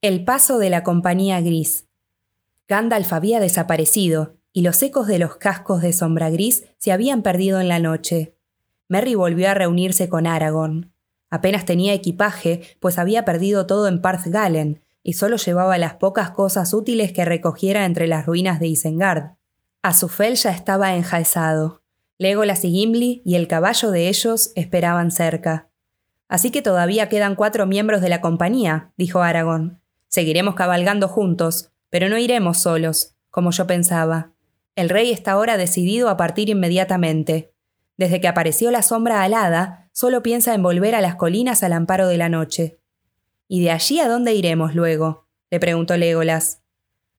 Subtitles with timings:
[0.00, 1.88] El paso de la compañía gris.
[2.68, 7.60] Gandalf había desaparecido, y los ecos de los cascos de sombra gris se habían perdido
[7.60, 8.36] en la noche.
[8.86, 10.92] Merry volvió a reunirse con Aragorn.
[11.30, 16.72] Apenas tenía equipaje, pues había perdido todo en Parthgalen, y solo llevaba las pocas cosas
[16.74, 19.32] útiles que recogiera entre las ruinas de Isengard.
[19.82, 21.82] Azufel ya estaba enjaezado.
[22.18, 25.70] Legolas y Gimli y el caballo de ellos esperaban cerca.
[26.28, 29.80] Así que todavía quedan cuatro miembros de la compañía, dijo Aragorn.
[30.08, 34.32] Seguiremos cabalgando juntos, pero no iremos solos, como yo pensaba.
[34.74, 37.52] El rey está ahora decidido a partir inmediatamente.
[37.96, 42.08] Desde que apareció la sombra alada, solo piensa en volver a las colinas al amparo
[42.08, 42.78] de la noche.
[43.48, 45.26] ¿Y de allí a dónde iremos luego?
[45.50, 46.62] le preguntó Legolas.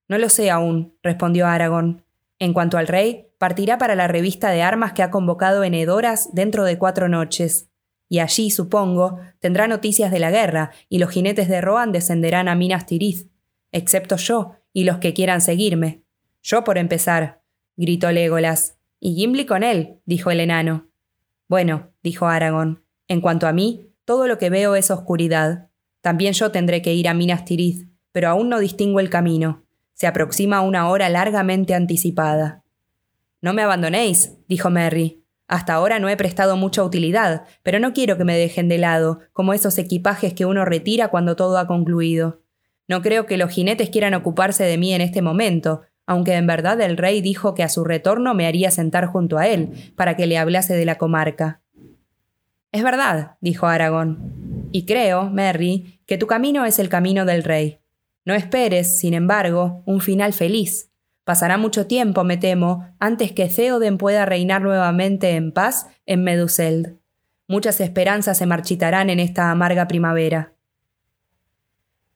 [0.07, 2.03] No lo sé aún, respondió Aragorn.
[2.40, 6.29] En cuanto al rey, partirá para la revista de armas que ha convocado en Edoras
[6.34, 7.68] dentro de cuatro noches
[8.09, 12.55] y allí, supongo, tendrá noticias de la guerra, y los jinetes de Rohan descenderán a
[12.55, 13.30] Minas Tirith,
[13.72, 16.04] excepto yo y los que quieran seguirme.
[16.41, 17.41] Yo por empezar,
[17.77, 18.77] gritó Legolas.
[18.99, 20.90] Y Gimli con él, dijo el enano.
[21.48, 25.70] Bueno, dijo Aragón, en cuanto a mí, todo lo que veo es oscuridad.
[26.01, 29.63] También yo tendré que ir a Minas Tirith, pero aún no distingo el camino.
[29.94, 32.63] Se aproxima una hora largamente anticipada.
[33.41, 35.23] No me abandonéis, dijo Merry.
[35.49, 39.19] Hasta ahora no he prestado mucha utilidad, pero no quiero que me dejen de lado,
[39.33, 42.43] como esos equipajes que uno retira cuando todo ha concluido.
[42.87, 46.79] No creo que los jinetes quieran ocuparse de mí en este momento, aunque en verdad
[46.81, 50.27] el rey dijo que a su retorno me haría sentar junto a él, para que
[50.27, 51.61] le hablase de la comarca.
[52.71, 54.70] Es verdad, dijo Aragón.
[54.71, 57.79] Y creo, Merry, que tu camino es el camino del rey.
[58.23, 60.88] No esperes, sin embargo, un final feliz.
[61.30, 66.97] Pasará mucho tiempo, me temo, antes que Theoden pueda reinar nuevamente en paz en Meduseld.
[67.47, 70.56] Muchas esperanzas se marchitarán en esta amarga primavera.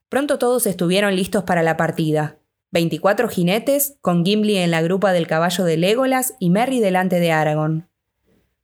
[0.08, 2.38] Pronto todos estuvieron listos para la partida.
[2.72, 7.30] Veinticuatro jinetes, con Gimli en la grupa del caballo de Legolas y Merry delante de
[7.30, 7.88] Aragorn.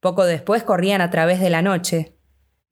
[0.00, 2.16] Poco después corrían a través de la noche.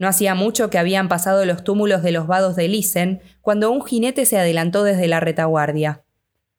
[0.00, 3.86] No hacía mucho que habían pasado los túmulos de los vados de Lisen cuando un
[3.86, 6.02] jinete se adelantó desde la retaguardia.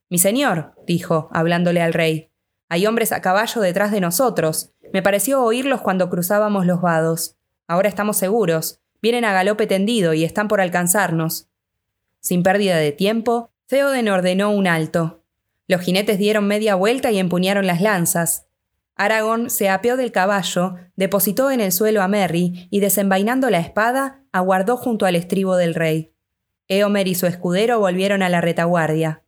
[0.09, 2.30] Mi señor, dijo, hablándole al rey,
[2.70, 4.72] hay hombres a caballo detrás de nosotros.
[4.94, 7.36] Me pareció oírlos cuando cruzábamos los vados.
[7.68, 8.80] Ahora estamos seguros.
[9.02, 11.50] Vienen a galope tendido y están por alcanzarnos.
[12.20, 15.24] Sin pérdida de tiempo, Theoden ordenó un alto.
[15.68, 18.47] Los jinetes dieron media vuelta y empuñaron las lanzas.
[18.96, 24.24] Aragorn se apeó del caballo, depositó en el suelo a Merry y, desenvainando la espada,
[24.31, 26.14] aguardó junto al estribo del rey.
[26.68, 29.24] Eomer y su escudero volvieron a la retaguardia.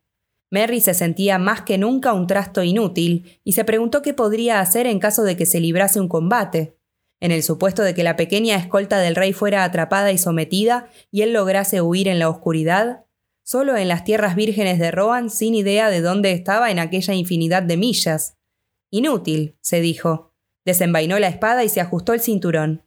[0.52, 4.86] Merry se sentía más que nunca un trasto inútil y se preguntó qué podría hacer
[4.86, 6.76] en caso de que se librase un combate.
[7.20, 11.22] En el supuesto de que la pequeña escolta del rey fuera atrapada y sometida y
[11.22, 13.06] él lograse huir en la oscuridad,
[13.42, 17.62] solo en las tierras vírgenes de Rohan sin idea de dónde estaba en aquella infinidad
[17.62, 18.36] de millas.
[18.90, 20.34] Inútil, se dijo.
[20.66, 22.82] Desenvainó la espada y se ajustó el cinturón.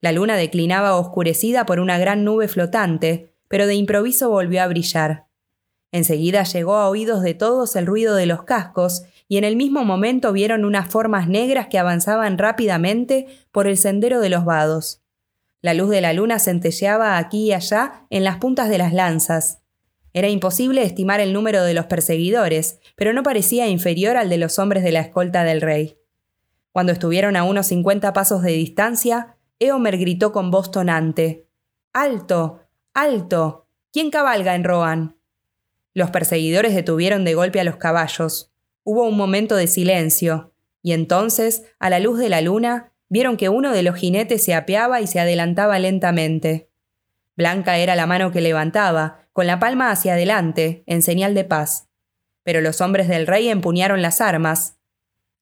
[0.00, 5.25] La luna declinaba oscurecida por una gran nube flotante, pero de improviso volvió a brillar.
[5.96, 9.82] Enseguida llegó a oídos de todos el ruido de los cascos, y en el mismo
[9.82, 15.00] momento vieron unas formas negras que avanzaban rápidamente por el sendero de los vados.
[15.62, 19.62] La luz de la luna centelleaba aquí y allá en las puntas de las lanzas.
[20.12, 24.58] Era imposible estimar el número de los perseguidores, pero no parecía inferior al de los
[24.58, 25.96] hombres de la escolta del rey.
[26.72, 31.48] Cuando estuvieron a unos cincuenta pasos de distancia, Eomer gritó con voz tonante:
[31.94, 32.60] ¡Alto!
[32.92, 33.66] ¡Alto!
[33.94, 35.15] ¿Quién cabalga en Rohan?
[35.96, 38.52] Los perseguidores detuvieron de golpe a los caballos.
[38.84, 40.52] Hubo un momento de silencio,
[40.82, 44.54] y entonces, a la luz de la luna, vieron que uno de los jinetes se
[44.54, 46.68] apeaba y se adelantaba lentamente.
[47.34, 51.88] Blanca era la mano que levantaba, con la palma hacia adelante, en señal de paz.
[52.42, 54.76] Pero los hombres del rey empuñaron las armas.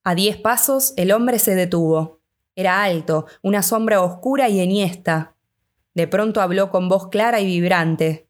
[0.05, 2.21] A diez pasos el hombre se detuvo.
[2.55, 5.35] Era alto, una sombra oscura y enhiesta.
[5.95, 8.29] De pronto habló con voz clara y vibrante.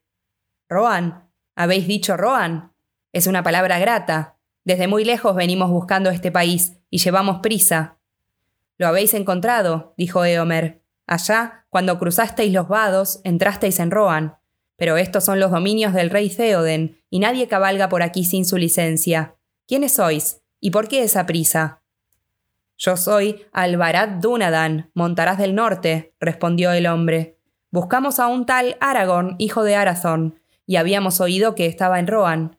[0.68, 1.25] Roan,
[1.56, 2.72] ¿Habéis dicho Rohan?
[3.14, 4.36] Es una palabra grata.
[4.64, 7.98] Desde muy lejos venimos buscando este país y llevamos prisa.
[8.76, 10.82] Lo habéis encontrado, dijo Eomer.
[11.06, 14.36] Allá, cuando cruzasteis los vados, entrasteis en Rohan.
[14.76, 18.58] Pero estos son los dominios del rey Theoden, y nadie cabalga por aquí sin su
[18.58, 19.36] licencia.
[19.66, 20.42] ¿Quiénes sois?
[20.60, 21.82] ¿Y por qué esa prisa?
[22.76, 27.38] Yo soy Alvarad Dunadan, montarás del norte, respondió el hombre.
[27.70, 32.58] Buscamos a un tal Aragorn, hijo de Arathorn, y habíamos oído que estaba en Rohan.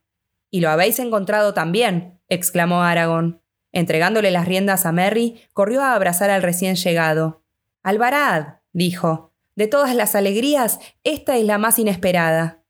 [0.50, 2.20] ¿Y lo habéis encontrado también?
[2.30, 3.42] exclamó Aragón.
[3.72, 7.44] Entregándole las riendas a Merry, corrió a abrazar al recién llegado.
[7.84, 9.34] Alvarad, dijo.
[9.56, 12.64] De todas las alegrías, esta es la más inesperada.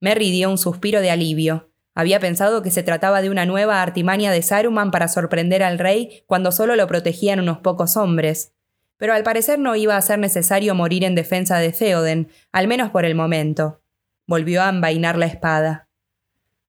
[0.00, 1.70] Merry dio un suspiro de alivio.
[1.94, 6.24] Había pensado que se trataba de una nueva artimaña de Saruman para sorprender al rey
[6.26, 8.52] cuando solo lo protegían unos pocos hombres.
[8.96, 12.90] Pero al parecer no iba a ser necesario morir en defensa de Theoden, al menos
[12.90, 13.83] por el momento.
[14.26, 15.88] Volvió a envainar la espada.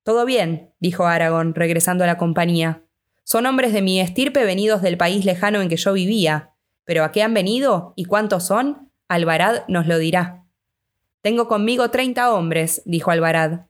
[0.03, 2.83] Todo bien, dijo Aragorn, regresando a la compañía.
[3.23, 6.51] Son hombres de mi estirpe venidos del país lejano en que yo vivía.
[6.83, 10.43] Pero a qué han venido y cuántos son, Alvarad nos lo dirá.
[11.21, 13.61] Tengo conmigo treinta hombres, dijo Alvarad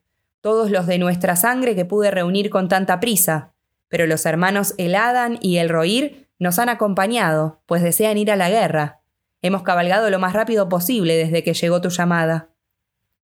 [0.45, 3.55] todos los de nuestra sangre que pude reunir con tanta prisa,
[3.87, 8.51] pero los hermanos Eladan y el Roir nos han acompañado, pues desean ir a la
[8.51, 9.01] guerra.
[9.41, 12.49] Hemos cabalgado lo más rápido posible desde que llegó tu llamada.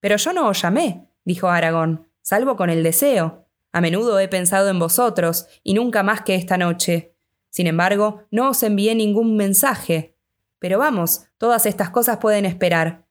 [0.01, 3.47] Pero yo no os llamé, dijo Aragón, salvo con el deseo.
[3.71, 7.15] A menudo he pensado en vosotros, y nunca más que esta noche.
[7.49, 10.17] Sin embargo, no os envié ningún mensaje.
[10.59, 13.05] Pero vamos, todas estas cosas pueden esperar.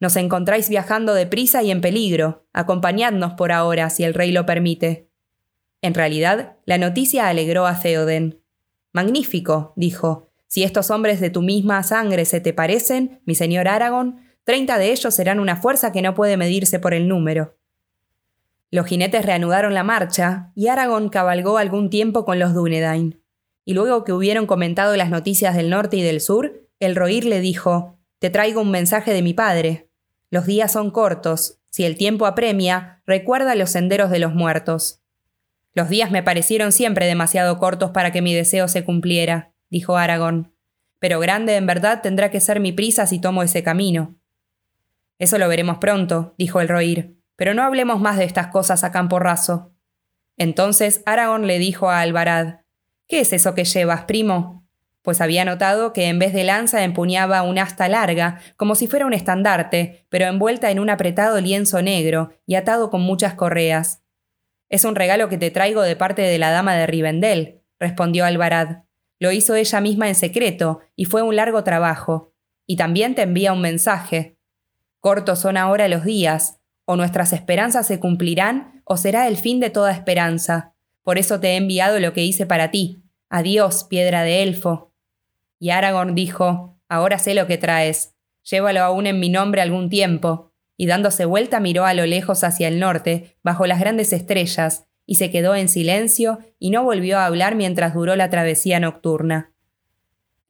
[0.00, 2.46] Nos encontráis viajando deprisa y en peligro.
[2.52, 5.08] Acompañadnos por ahora, si el rey lo permite.
[5.80, 8.40] En realidad, la noticia alegró a Theoden.
[8.92, 10.30] Magnífico, dijo.
[10.46, 14.92] Si estos hombres de tu misma sangre se te parecen, mi señor Aragón, treinta de
[14.92, 17.56] ellos serán una fuerza que no puede medirse por el número.
[18.70, 23.22] Los jinetes reanudaron la marcha, y Aragón cabalgó algún tiempo con los Dúnedain.
[23.64, 27.40] Y luego que hubieron comentado las noticias del norte y del sur, el Roir le
[27.40, 29.88] dijo: Te traigo un mensaje de mi padre.
[30.30, 31.60] Los días son cortos.
[31.70, 35.00] Si el tiempo apremia, recuerda los senderos de los muertos.
[35.72, 40.52] Los días me parecieron siempre demasiado cortos para que mi deseo se cumpliera, dijo Aragón.
[40.98, 44.16] Pero grande en verdad tendrá que ser mi prisa si tomo ese camino.
[45.18, 48.92] Eso lo veremos pronto, dijo el Roir, pero no hablemos más de estas cosas a
[48.92, 49.72] campo raso.
[50.36, 52.60] Entonces Aragón le dijo a Alvarad
[53.06, 54.64] ¿Qué es eso que llevas, primo?
[55.04, 59.04] pues había notado que en vez de lanza empuñaba un asta larga, como si fuera
[59.04, 64.02] un estandarte, pero envuelta en un apretado lienzo negro y atado con muchas correas.
[64.70, 68.84] Es un regalo que te traigo de parte de la dama de Rivendell, respondió Alvarad.
[69.18, 72.32] Lo hizo ella misma en secreto, y fue un largo trabajo.
[72.66, 74.38] Y también te envía un mensaje.
[75.04, 79.68] Cortos son ahora los días, o nuestras esperanzas se cumplirán, o será el fin de
[79.68, 80.72] toda esperanza.
[81.02, 83.02] Por eso te he enviado lo que hice para ti.
[83.28, 84.94] Adiós, piedra de elfo.
[85.58, 88.14] Y Aragorn dijo, Ahora sé lo que traes.
[88.44, 90.54] Llévalo aún en mi nombre algún tiempo.
[90.74, 95.16] Y dándose vuelta miró a lo lejos hacia el norte, bajo las grandes estrellas, y
[95.16, 99.53] se quedó en silencio y no volvió a hablar mientras duró la travesía nocturna.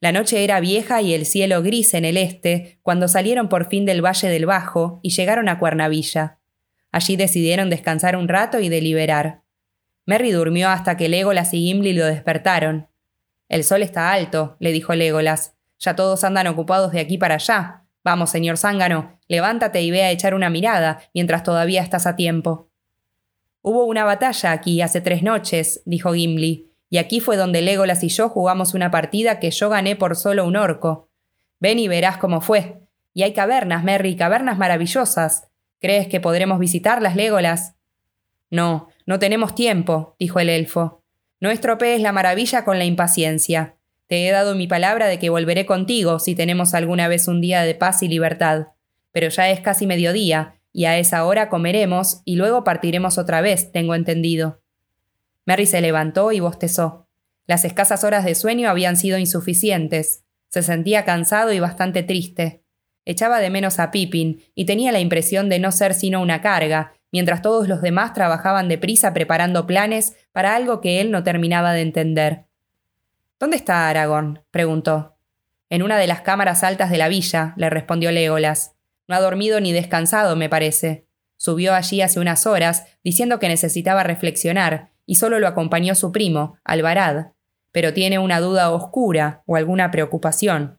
[0.04, 3.86] La noche era vieja y el cielo gris en el este, cuando salieron por fin
[3.86, 6.40] del Valle del Bajo y llegaron a Cuernavilla.
[6.92, 9.44] Allí decidieron descansar un rato y deliberar.
[10.04, 12.88] Merry durmió hasta que Legolas y Gimli lo despertaron.
[13.48, 15.54] El sol está alto, le dijo Legolas.
[15.78, 17.86] Ya todos andan ocupados de aquí para allá.
[18.04, 22.68] Vamos, señor Zángano, levántate y ve a echar una mirada, mientras todavía estás a tiempo.
[23.62, 28.08] Hubo una batalla aquí hace tres noches, dijo Gimli, y aquí fue donde Legolas y
[28.08, 31.08] yo jugamos una partida que yo gané por solo un orco.
[31.60, 32.82] Ven y verás cómo fue.
[33.12, 35.48] Y hay cavernas, Merry, cavernas maravillosas.
[35.80, 37.74] ¿Crees que podremos visitarlas, Legolas?
[38.50, 41.02] No, no tenemos tiempo, dijo el elfo.
[41.40, 43.76] No estropees la maravilla con la impaciencia.
[44.06, 47.62] Te he dado mi palabra de que volveré contigo si tenemos alguna vez un día
[47.62, 48.68] de paz y libertad.
[49.12, 53.72] Pero ya es casi mediodía, y a esa hora comeremos y luego partiremos otra vez,
[53.72, 54.60] tengo entendido.
[55.46, 57.08] Merry se levantó y bostezó.
[57.46, 60.24] Las escasas horas de sueño habían sido insuficientes.
[60.48, 62.64] Se sentía cansado y bastante triste.
[63.04, 66.94] Echaba de menos a Pippin y tenía la impresión de no ser sino una carga,
[67.12, 71.82] mientras todos los demás trabajaban deprisa preparando planes para algo que él no terminaba de
[71.82, 72.46] entender.
[73.38, 74.42] ¿Dónde está Aragorn?
[74.50, 75.16] preguntó.
[75.68, 78.74] En una de las cámaras altas de la villa, le respondió Legolas.
[79.06, 81.06] No ha dormido ni descansado, me parece.
[81.36, 86.58] Subió allí hace unas horas, diciendo que necesitaba reflexionar, y solo lo acompañó su primo,
[86.64, 87.28] Alvarad.
[87.72, 90.78] Pero tiene una duda oscura o alguna preocupación.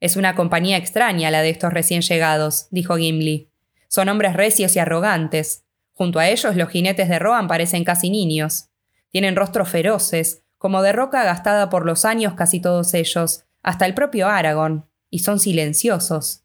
[0.00, 3.48] Es una compañía extraña la de estos recién llegados, dijo Gimli.
[3.88, 5.64] Son hombres recios y arrogantes.
[5.92, 8.70] Junto a ellos los jinetes de Rohan parecen casi niños.
[9.10, 13.94] Tienen rostros feroces, como de roca gastada por los años casi todos ellos, hasta el
[13.94, 16.42] propio Aragón, y son silenciosos.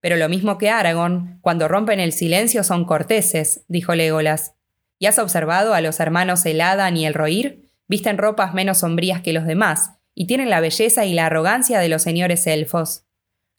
[0.00, 4.54] Pero lo mismo que Aragón, cuando rompen el silencio son corteses, dijo Legolas.
[5.00, 7.70] ¿Y has observado a los hermanos Eladan y el Roir?
[7.88, 11.88] Visten ropas menos sombrías que los demás, y tienen la belleza y la arrogancia de
[11.88, 13.06] los señores elfos.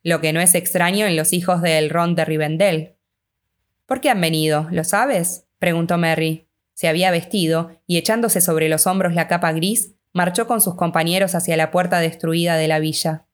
[0.04, 2.96] Lo que no es extraño en los hijos de Elrond de Rivendell.
[3.88, 4.68] ¿Por qué han venido?
[4.70, 5.48] ¿Lo sabes?
[5.58, 6.48] preguntó Merry.
[6.76, 11.34] Se había vestido, y echándose sobre los hombros la capa gris, marchó con sus compañeros
[11.34, 13.26] hacia la puerta destruida de la villa.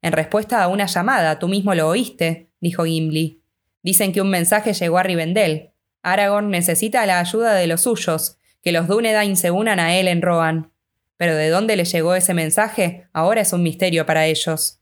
[0.00, 3.42] En respuesta a una llamada, tú mismo lo oíste, dijo Gimli.
[3.82, 5.71] Dicen que un mensaje llegó a Rivendell.
[6.02, 10.22] Aragorn necesita la ayuda de los suyos, que los Dúnedain se unan a él en
[10.22, 10.72] Rohan.
[11.16, 14.80] Pero de dónde le llegó ese mensaje ahora es un misterio para ellos.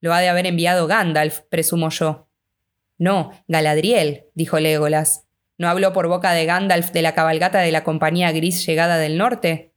[0.00, 2.28] Lo ha de haber enviado Gandalf, presumo yo.
[2.98, 5.24] No, Galadriel, dijo Legolas.
[5.56, 9.16] ¿No habló por boca de Gandalf de la cabalgata de la compañía gris llegada del
[9.16, 9.72] norte?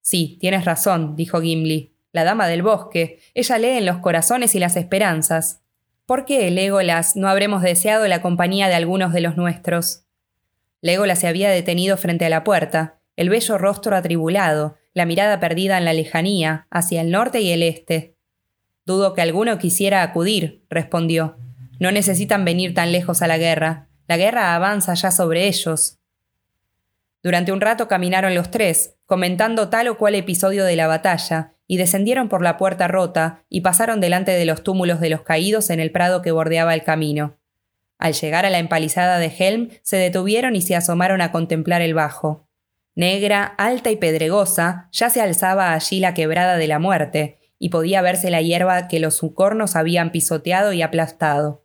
[0.00, 1.94] Sí, tienes razón, dijo Gimli.
[2.12, 3.20] La dama del bosque.
[3.34, 5.62] Ella lee en los corazones y las esperanzas.
[6.04, 10.01] ¿Por qué, Legolas, no habremos deseado la compañía de algunos de los nuestros?
[10.82, 15.78] Legolas se había detenido frente a la puerta, el bello rostro atribulado, la mirada perdida
[15.78, 18.16] en la lejanía, hacia el norte y el este.
[18.84, 21.38] Dudo que alguno quisiera acudir, respondió.
[21.78, 23.88] No necesitan venir tan lejos a la guerra.
[24.08, 25.98] La guerra avanza ya sobre ellos.
[27.22, 31.76] Durante un rato caminaron los tres, comentando tal o cual episodio de la batalla, y
[31.76, 35.78] descendieron por la puerta rota y pasaron delante de los túmulos de los caídos en
[35.78, 37.38] el prado que bordeaba el camino.
[38.02, 41.94] Al llegar a la empalizada de Helm, se detuvieron y se asomaron a contemplar el
[41.94, 42.48] bajo.
[42.96, 48.02] Negra, alta y pedregosa, ya se alzaba allí la quebrada de la muerte, y podía
[48.02, 51.64] verse la hierba que los sucornos habían pisoteado y aplastado.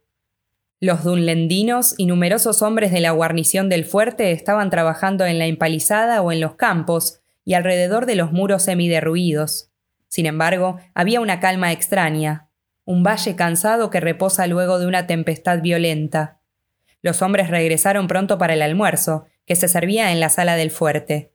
[0.79, 6.21] Los dunlendinos y numerosos hombres de la guarnición del fuerte estaban trabajando en la empalizada
[6.21, 9.71] o en los campos y alrededor de los muros semiderruidos.
[10.07, 12.46] Sin embargo, había una calma extraña,
[12.87, 16.39] un valle cansado que reposa luego de una tempestad violenta.
[17.01, 21.33] Los hombres regresaron pronto para el almuerzo, que se servía en la sala del fuerte.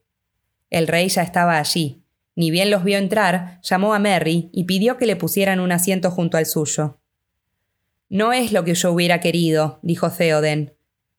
[0.71, 2.03] El rey ya estaba allí,
[2.35, 6.11] ni bien los vio entrar, llamó a Merry y pidió que le pusieran un asiento
[6.11, 7.01] junto al suyo.
[8.09, 10.75] No es lo que yo hubiera querido, dijo Theoden.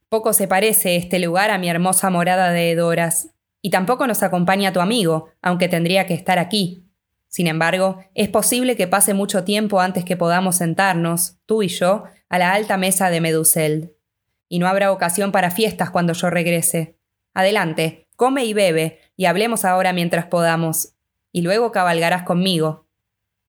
[0.09, 3.29] Poco se parece este lugar a mi hermosa morada de Edoras,
[3.61, 6.82] y tampoco nos acompaña tu amigo, aunque tendría que estar aquí.
[7.33, 12.03] Sin embargo, es posible que pase mucho tiempo antes que podamos sentarnos, tú y yo,
[12.29, 13.89] a la alta mesa de Meduseld.
[14.49, 16.99] Y no habrá ocasión para fiestas cuando yo regrese.
[17.33, 20.93] Adelante, come y bebe, y hablemos ahora mientras podamos
[21.31, 22.87] y luego cabalgarás conmigo.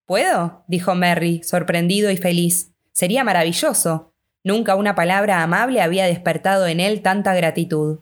[0.06, 0.64] ¿Puedo?
[0.66, 2.72] dijo Merry, sorprendido y feliz.
[2.92, 4.14] Sería maravilloso.
[4.42, 8.00] Nunca una palabra amable había despertado en él tanta gratitud.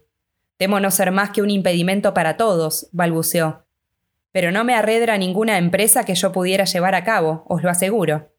[0.58, 3.66] Temo no ser más que un impedimento para todos, balbuceó.
[4.32, 8.32] Pero no me arredra ninguna empresa que yo pudiera llevar a cabo, os lo aseguro.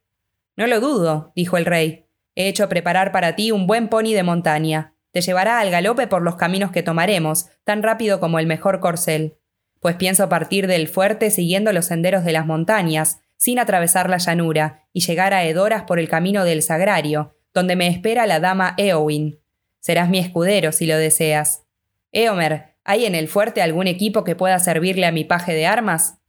[0.57, 2.07] No lo dudo, dijo el rey.
[2.35, 4.95] He hecho preparar para ti un buen pony de montaña.
[5.11, 9.37] Te llevará al galope por los caminos que tomaremos, tan rápido como el mejor corcel
[9.83, 14.87] pues pienso partir del fuerte siguiendo los senderos de las montañas, sin atravesar la llanura,
[14.93, 19.41] y llegar a Edoras por el camino del Sagrario, donde me espera la dama Eowyn.
[19.81, 21.65] Serás mi escudero si lo deseas.
[22.13, 26.19] Eomer, ¿hay en el fuerte algún equipo que pueda servirle a mi paje de armas?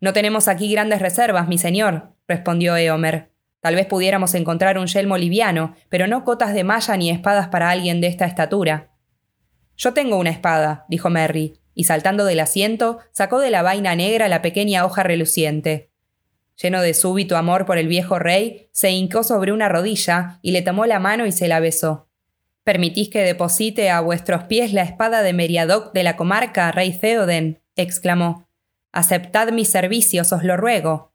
[0.00, 3.32] No tenemos aquí grandes reservas, mi señor, respondió Eomer.
[3.60, 7.70] Tal vez pudiéramos encontrar un yelmo liviano, pero no cotas de malla ni espadas para
[7.70, 8.92] alguien de esta estatura.
[9.76, 14.28] Yo tengo una espada, dijo Merry, y saltando del asiento, sacó de la vaina negra
[14.28, 15.90] la pequeña hoja reluciente.
[16.62, 20.62] Lleno de súbito amor por el viejo rey, se hincó sobre una rodilla y le
[20.62, 22.05] tomó la mano y se la besó.
[22.66, 27.62] ¿Permitís que deposite a vuestros pies la espada de Meriadoc de la comarca, rey Theoden?
[27.76, 28.48] exclamó.
[28.90, 31.12] Aceptad mis servicios, os lo ruego.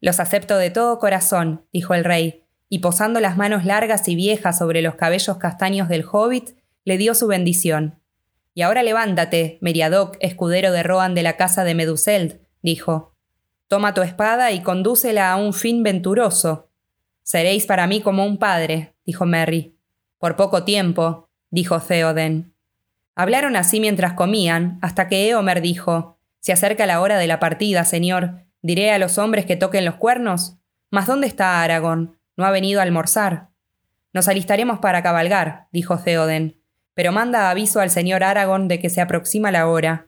[0.00, 4.56] Los acepto de todo corazón, dijo el rey, y posando las manos largas y viejas
[4.56, 6.56] sobre los cabellos castaños del hobbit,
[6.86, 8.00] le dio su bendición.
[8.54, 13.14] Y ahora levántate, Meriadoc, escudero de Rohan de la casa de Meduseld, dijo.
[13.68, 16.70] Toma tu espada y condúcela a un fin venturoso.
[17.22, 19.73] Seréis para mí como un padre, dijo Merry.
[20.24, 22.54] Por poco tiempo, dijo Theoden.
[23.14, 27.84] Hablaron así mientras comían, hasta que Eomer dijo: Se acerca la hora de la partida,
[27.84, 28.46] señor.
[28.62, 30.56] Diré a los hombres que toquen los cuernos.
[30.90, 32.16] Mas ¿dónde está Aragón?
[32.38, 33.50] No ha venido a almorzar.
[34.14, 36.58] Nos alistaremos para cabalgar, dijo Theoden
[36.94, 40.06] pero manda aviso al señor Aragón de que se aproxima la hora.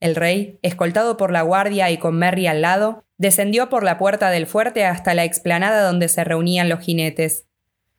[0.00, 4.30] El rey, escoltado por la guardia y con Merry al lado, descendió por la puerta
[4.30, 7.47] del fuerte hasta la explanada donde se reunían los jinetes.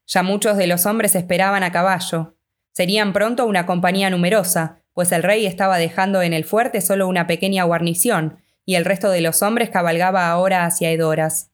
[0.10, 2.36] Ya muchos de los hombres esperaban a caballo.
[2.74, 7.28] Serían pronto una compañía numerosa, pues el rey estaba dejando en el fuerte solo una
[7.28, 11.52] pequeña guarnición, y el resto de los hombres cabalgaba ahora hacia Edoras.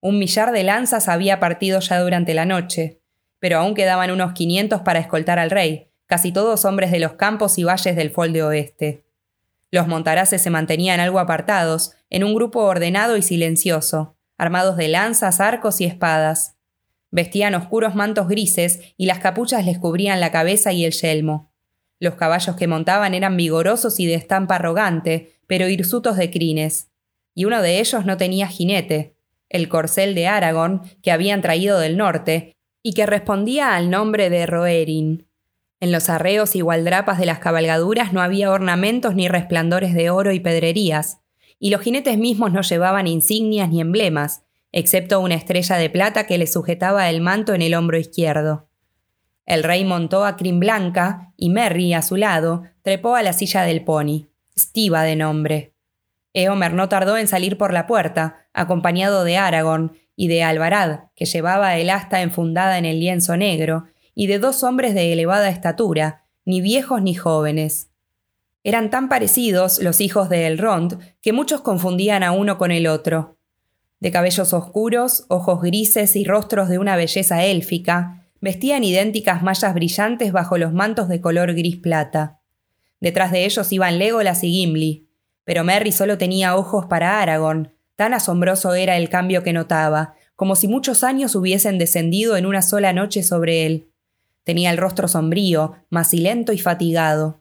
[0.00, 3.02] Un millar de lanzas había partido ya durante la noche
[3.38, 7.58] pero aún quedaban unos 500 para escoltar al rey, casi todos hombres de los campos
[7.58, 9.04] y valles del Folde Oeste.
[9.70, 15.40] Los montaraces se mantenían algo apartados, en un grupo ordenado y silencioso, armados de lanzas,
[15.40, 16.55] arcos y espadas.
[17.16, 21.50] Vestían oscuros mantos grises y las capuchas les cubrían la cabeza y el yelmo.
[21.98, 26.90] Los caballos que montaban eran vigorosos y de estampa arrogante, pero hirsutos de crines.
[27.34, 29.16] Y uno de ellos no tenía jinete.
[29.48, 34.44] El corcel de Aragón, que habían traído del norte, y que respondía al nombre de
[34.44, 35.26] Roerin.
[35.80, 40.32] En los arreos y gualdrapas de las cabalgaduras no había ornamentos ni resplandores de oro
[40.32, 41.20] y pedrerías,
[41.58, 44.42] y los jinetes mismos no llevaban insignias ni emblemas,
[44.72, 48.68] excepto una estrella de plata que le sujetaba el manto en el hombro izquierdo.
[49.46, 53.62] El rey montó a Crin Blanca y Merry, a su lado, trepó a la silla
[53.62, 55.74] del pony, Stiva de nombre.
[56.34, 61.26] Eomer no tardó en salir por la puerta, acompañado de Aragorn y de Alvarad, que
[61.26, 66.24] llevaba el asta enfundada en el lienzo negro, y de dos hombres de elevada estatura,
[66.44, 67.90] ni viejos ni jóvenes.
[68.64, 73.35] Eran tan parecidos los hijos de Elrond que muchos confundían a uno con el otro.
[74.06, 80.30] De cabellos oscuros, ojos grises y rostros de una belleza élfica, vestían idénticas mallas brillantes
[80.30, 82.38] bajo los mantos de color gris plata.
[83.00, 85.08] Detrás de ellos iban Legolas y Gimli,
[85.42, 90.54] pero Merry solo tenía ojos para Aragorn, tan asombroso era el cambio que notaba, como
[90.54, 93.90] si muchos años hubiesen descendido en una sola noche sobre él.
[94.44, 97.40] Tenía el rostro sombrío, macilento y fatigado.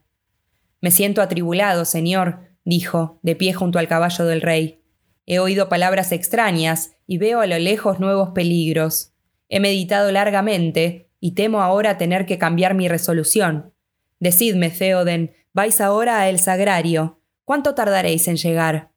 [0.81, 4.81] Me siento atribulado, señor, dijo, de pie junto al caballo del rey.
[5.25, 9.13] He oído palabras extrañas y veo a lo lejos nuevos peligros.
[9.49, 13.73] He meditado largamente y temo ahora tener que cambiar mi resolución.
[14.19, 17.19] Decidme, Theoden, vais ahora a el sagrario.
[17.43, 18.91] ¿Cuánto tardaréis en llegar?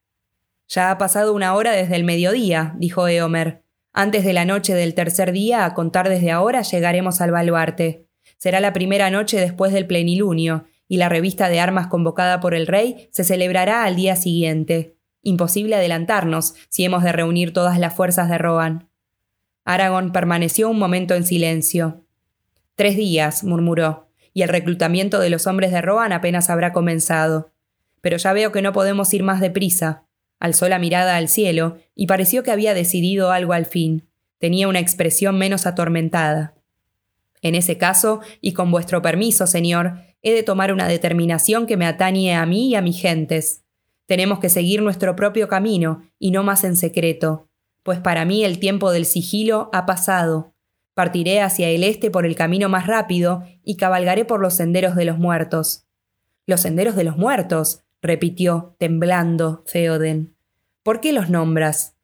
[0.69, 3.63] Ya ha pasado una hora desde el mediodía, dijo Eomer.
[3.95, 8.07] Antes de la noche del tercer día, a contar desde ahora, llegaremos al baluarte.
[8.37, 12.67] Será la primera noche después del plenilunio, y la revista de armas convocada por el
[12.67, 14.98] rey se celebrará al día siguiente.
[15.29, 18.89] Imposible adelantarnos si hemos de reunir todas las fuerzas de Rohan.
[19.65, 22.05] Aragón permaneció un momento en silencio.
[22.75, 27.53] Tres días, murmuró, y el reclutamiento de los hombres de Rohan apenas habrá comenzado
[28.01, 30.05] pero ya veo que no podemos ir más deprisa.
[30.39, 34.09] Alzó la mirada al cielo y pareció que había decidido algo al fin.
[34.39, 36.55] Tenía una expresión menos atormentada.
[37.43, 41.87] En ese caso, y con vuestro permiso, señor, he de tomar una determinación que me
[41.87, 43.65] atañe a mí y a mis gentes.
[44.09, 47.51] Tenemos que seguir nuestro propio camino, y no más en secreto,
[47.83, 50.55] pues para mí el tiempo del sigilo ha pasado.
[50.95, 55.05] Partiré hacia el este por el camino más rápido y cabalgaré por los senderos de
[55.05, 55.85] los muertos.
[56.47, 60.35] Los senderos de los muertos, repitió, temblando, Theoden.
[60.83, 61.95] ¿Por qué los nombras?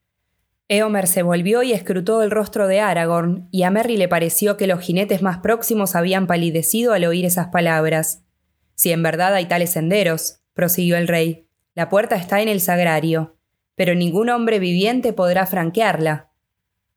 [0.69, 4.67] Eomer se volvió y escrutó el rostro de Aragorn, y a Merry le pareció que
[4.67, 8.23] los jinetes más próximos habían palidecido al oír esas palabras.
[8.75, 13.37] Si en verdad hay tales senderos, prosiguió el rey, la puerta está en el sagrario,
[13.75, 16.31] pero ningún hombre viviente podrá franquearla.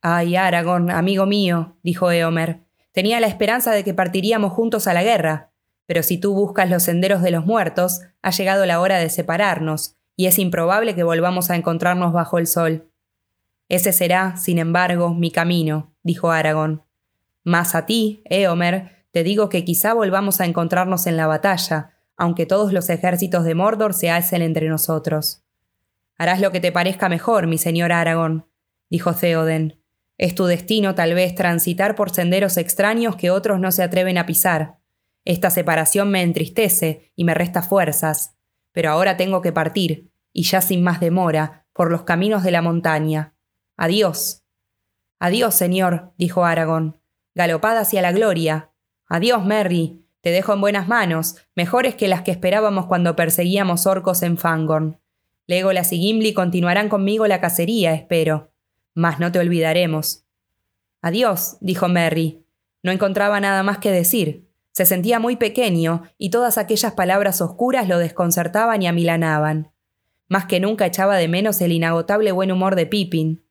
[0.02, 2.62] Ay, Aragorn, amigo mío, dijo Eomer,
[2.92, 5.52] tenía la esperanza de que partiríamos juntos a la guerra.
[5.88, 9.96] Pero si tú buscas los senderos de los muertos, ha llegado la hora de separarnos,
[10.16, 12.92] y es improbable que volvamos a encontrarnos bajo el sol.
[13.70, 16.84] Ese será, sin embargo, mi camino, dijo Aragón.
[17.44, 22.46] Mas a ti, Eomer, te digo que quizá volvamos a encontrarnos en la batalla, aunque
[22.46, 25.44] todos los ejércitos de Mordor se alcen entre nosotros.
[26.18, 28.48] Harás lo que te parezca mejor, mi señor Aragón,
[28.90, 29.82] dijo Theoden.
[30.18, 34.26] Es tu destino tal vez transitar por senderos extraños que otros no se atreven a
[34.26, 34.78] pisar,
[35.28, 38.38] esta separación me entristece y me resta fuerzas,
[38.72, 42.62] pero ahora tengo que partir, y ya sin más demora, por los caminos de la
[42.62, 43.36] montaña.
[43.76, 44.46] Adiós.
[45.20, 47.02] Adiós, señor, dijo Aragón.
[47.36, 48.72] Galopad hacia la gloria.
[49.10, 50.07] Adiós, Merry.
[50.22, 55.00] Te dejo en buenas manos, mejores que las que esperábamos cuando perseguíamos orcos en Fangorn.
[55.46, 58.52] Legolas y Gimli continuarán conmigo la cacería, espero.
[58.94, 60.26] Mas no te olvidaremos.
[61.02, 62.44] Adiós, dijo Merry.
[62.84, 64.48] No encontraba nada más que decir.
[64.72, 69.72] Se sentía muy pequeño y todas aquellas palabras oscuras lo desconcertaban y amilanaban.
[70.28, 73.44] Más que nunca echaba de menos el inagotable buen humor de Pippin.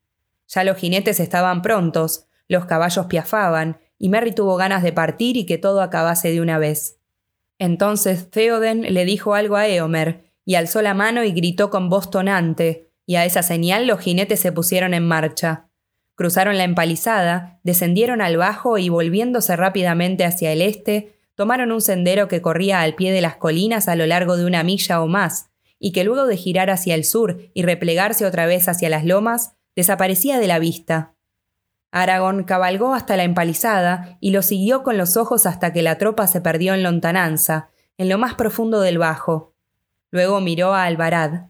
[0.47, 5.45] Ya los jinetes estaban prontos, los caballos piafaban, y Merry tuvo ganas de partir y
[5.45, 6.99] que todo acabase de una vez.
[7.59, 12.09] Entonces Theoden le dijo algo a Eomer, y alzó la mano y gritó con voz
[12.09, 15.69] tonante, y a esa señal los jinetes se pusieron en marcha.
[16.15, 22.27] Cruzaron la empalizada, descendieron al bajo y volviéndose rápidamente hacia el este, tomaron un sendero
[22.27, 25.51] que corría al pie de las colinas a lo largo de una milla o más,
[25.79, 29.53] y que luego de girar hacia el sur y replegarse otra vez hacia las lomas,
[29.75, 31.16] desaparecía de la vista.
[31.91, 36.27] Aragón cabalgó hasta la empalizada y lo siguió con los ojos hasta que la tropa
[36.27, 39.53] se perdió en lontananza, en lo más profundo del bajo.
[40.11, 41.47] Luego miró a Alvarad.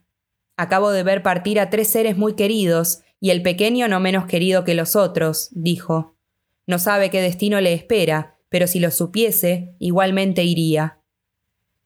[0.56, 4.63] Acabo de ver partir a tres seres muy queridos, y el pequeño no menos querido
[4.63, 6.15] que los otros, dijo.
[6.67, 11.00] No sabe qué destino le espera, pero si lo supiese, igualmente iría.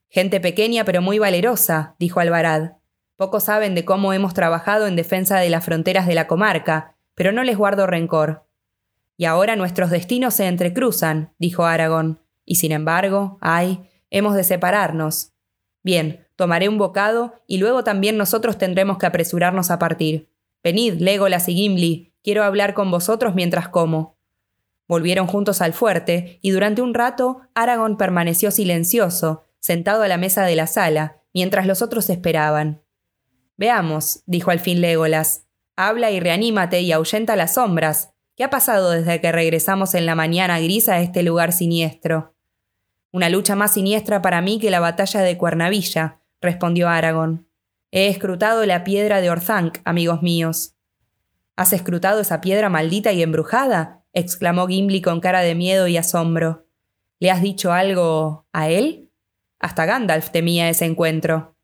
[0.10, 2.74] Gente pequeña pero muy valerosa, dijo Alvarad.
[3.16, 7.32] Pocos saben de cómo hemos trabajado en defensa de las fronteras de la comarca, pero
[7.32, 8.48] no les guardo rencor.
[9.18, 15.34] Y ahora nuestros destinos se entrecruzan, dijo Aragón, y sin embargo, ay, hemos de separarnos.
[15.84, 20.30] Bien, tomaré un bocado y luego también nosotros tendremos que apresurarnos a partir.
[20.64, 24.18] Venid, Legolas y Gimli, quiero hablar con vosotros mientras como.
[24.88, 30.44] Volvieron juntos al fuerte, y durante un rato Aragón permaneció silencioso, sentado a la mesa
[30.44, 32.82] de la sala, mientras los otros esperaban.
[33.56, 35.46] Veamos, dijo al fin Legolas.
[35.84, 40.14] Habla y reanímate y ahuyenta las sombras, ¿Qué ha pasado desde que regresamos en la
[40.14, 42.36] mañana gris a este lugar siniestro?
[43.12, 47.48] Una lucha más siniestra para mí que la batalla de Cuernavilla, respondió Aragón.
[47.90, 50.76] He escrutado la piedra de Orzank, amigos míos.
[51.56, 54.06] ¿Has escrutado esa piedra maldita y embrujada?
[54.14, 56.68] exclamó Gimli con cara de miedo y asombro.
[57.20, 59.10] ¿Le has dicho algo a él?
[59.60, 61.58] Hasta Gandalf temía ese encuentro.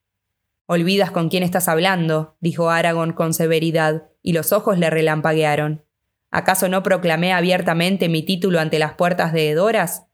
[0.70, 5.86] Olvidas con quién estás hablando, dijo Aragón con severidad, y los ojos le relampaguearon.
[6.30, 10.08] ¿Acaso no proclamé abiertamente mi título ante las puertas de Edoras?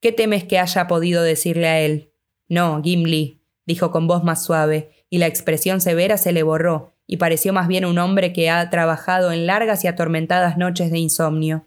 [0.00, 2.10] ¿Qué temes que haya podido decirle a él?
[2.48, 7.18] No, Gimli, dijo con voz más suave, y la expresión severa se le borró, y
[7.18, 11.66] pareció más bien un hombre que ha trabajado en largas y atormentadas noches de insomnio.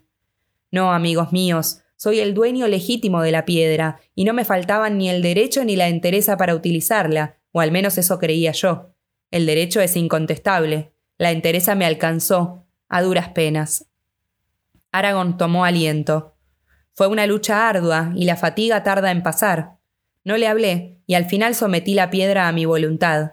[0.72, 5.08] No, amigos míos, soy el dueño legítimo de la piedra, y no me faltaban ni
[5.08, 8.94] el derecho ni la entereza para utilizarla, o al menos eso creía yo.
[9.30, 13.86] El derecho es incontestable, la entereza me alcanzó, a duras penas.
[14.90, 16.36] Aragón tomó aliento.
[16.92, 19.78] Fue una lucha ardua y la fatiga tarda en pasar.
[20.24, 23.32] No le hablé y al final sometí la piedra a mi voluntad.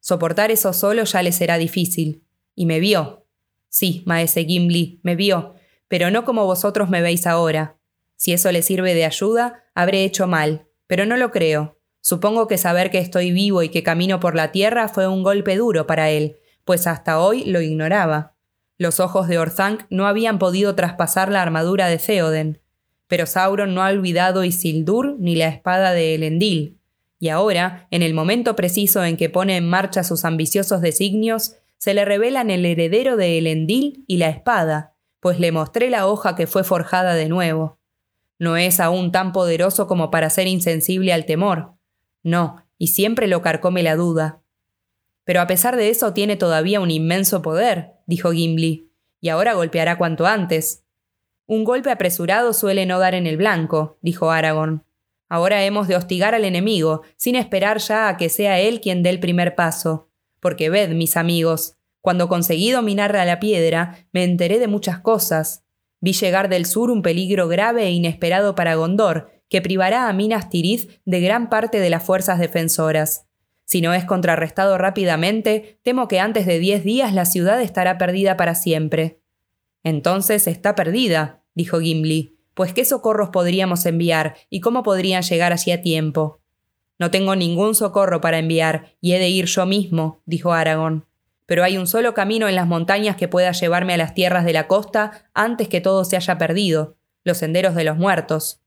[0.00, 2.24] Soportar eso solo ya le será difícil.
[2.54, 3.26] Y me vio.
[3.68, 5.54] Sí, maese Gimli, me vio,
[5.88, 7.76] pero no como vosotros me veis ahora.
[8.16, 11.75] Si eso le sirve de ayuda, habré hecho mal, pero no lo creo.
[12.06, 15.56] Supongo que saber que estoy vivo y que camino por la tierra fue un golpe
[15.56, 18.36] duro para él, pues hasta hoy lo ignoraba.
[18.78, 22.60] Los ojos de Orthanc no habían podido traspasar la armadura de Theoden,
[23.08, 26.78] pero Sauron no ha olvidado Isildur ni la espada de Elendil,
[27.18, 31.92] y ahora, en el momento preciso en que pone en marcha sus ambiciosos designios, se
[31.92, 36.46] le revelan el heredero de Elendil y la espada, pues le mostré la hoja que
[36.46, 37.80] fue forjada de nuevo.
[38.38, 41.75] No es aún tan poderoso como para ser insensible al temor.
[42.26, 44.42] No, y siempre lo carcome la duda.
[45.22, 49.96] Pero a pesar de eso tiene todavía un inmenso poder, dijo Gimli, y ahora golpeará
[49.96, 50.82] cuanto antes.
[51.46, 54.84] Un golpe apresurado suele no dar en el blanco, dijo Aragorn.
[55.28, 59.10] Ahora hemos de hostigar al enemigo, sin esperar ya a que sea él quien dé
[59.10, 60.10] el primer paso.
[60.40, 65.62] Porque ved, mis amigos, cuando conseguí dominar a la piedra, me enteré de muchas cosas.
[66.00, 70.50] Vi llegar del sur un peligro grave e inesperado para Gondor, que privará a Minas
[70.50, 73.26] Tirith de gran parte de las fuerzas defensoras.
[73.64, 78.36] Si no es contrarrestado rápidamente, temo que antes de diez días la ciudad estará perdida
[78.36, 79.20] para siempre.
[79.82, 85.72] Entonces está perdida, dijo Gimli, pues qué socorros podríamos enviar y cómo podrían llegar allí
[85.72, 86.40] a tiempo.
[86.98, 91.06] No tengo ningún socorro para enviar, y he de ir yo mismo, dijo Aragón.
[91.44, 94.52] Pero hay un solo camino en las montañas que pueda llevarme a las tierras de
[94.52, 98.62] la costa antes que todo se haya perdido, los senderos de los muertos.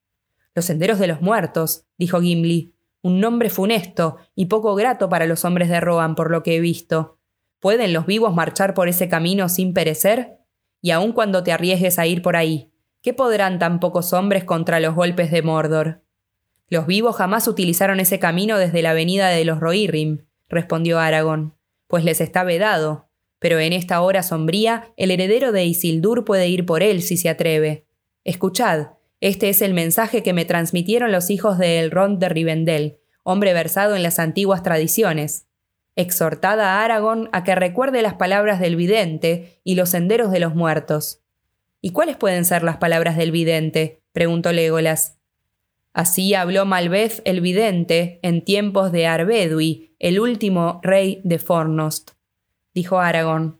[0.59, 5.45] Los senderos de los muertos, dijo Gimli un nombre funesto y poco grato para los
[5.45, 7.17] hombres de Rohan por lo que he visto.
[7.61, 10.39] ¿Pueden los vivos marchar por ese camino sin perecer?
[10.81, 14.81] Y aun cuando te arriesgues a ir por ahí, ¿qué podrán tan pocos hombres contra
[14.81, 16.03] los golpes de Mordor?
[16.67, 21.55] Los vivos jamás utilizaron ese camino desde la avenida de los Rohirrim, respondió Aragón,
[21.87, 23.07] pues les está vedado.
[23.39, 27.29] Pero en esta hora sombría, el heredero de Isildur puede ir por él si se
[27.29, 27.85] atreve.
[28.25, 33.53] Escuchad, este es el mensaje que me transmitieron los hijos de Elrond de Rivendell, hombre
[33.53, 35.47] versado en las antiguas tradiciones.
[35.95, 40.55] Exhortada a Aragorn a que recuerde las palabras del vidente y los senderos de los
[40.55, 41.21] muertos.
[41.81, 44.01] ¿Y cuáles pueden ser las palabras del vidente?
[44.13, 45.17] preguntó Legolas.
[45.93, 52.11] Así habló Malvez el vidente en tiempos de Arbedui, el último rey de Fornost,
[52.73, 53.59] dijo Aragorn.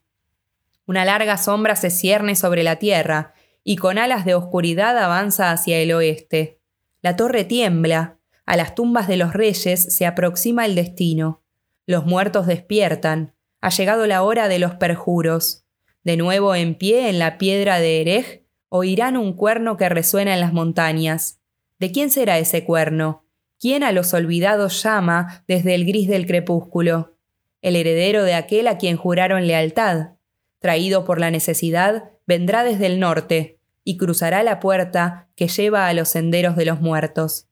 [0.85, 3.33] Una larga sombra se cierne sobre la tierra,
[3.69, 6.60] y con alas de oscuridad avanza hacia el oeste.
[7.03, 11.43] La torre tiembla, a las tumbas de los reyes se aproxima el destino.
[11.86, 15.65] Los muertos despiertan, ha llegado la hora de los perjuros.
[16.03, 20.39] De nuevo en pie en la piedra de Erej, oirán un cuerno que resuena en
[20.39, 21.39] las montañas.
[21.77, 23.23] ¿De quién será ese cuerno?
[23.60, 27.17] ¿Quién a los olvidados llama desde el gris del crepúsculo?
[27.62, 30.13] El heredero de aquel a quien juraron lealtad.
[30.58, 33.58] Traído por la necesidad, vendrá desde el norte
[33.89, 37.47] y cruzará la puerta que lleva a los senderos de los muertos.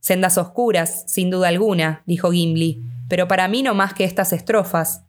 [0.00, 5.04] Sendas oscuras, sin duda alguna, dijo Gimli, pero para mí no más que estas estrofas.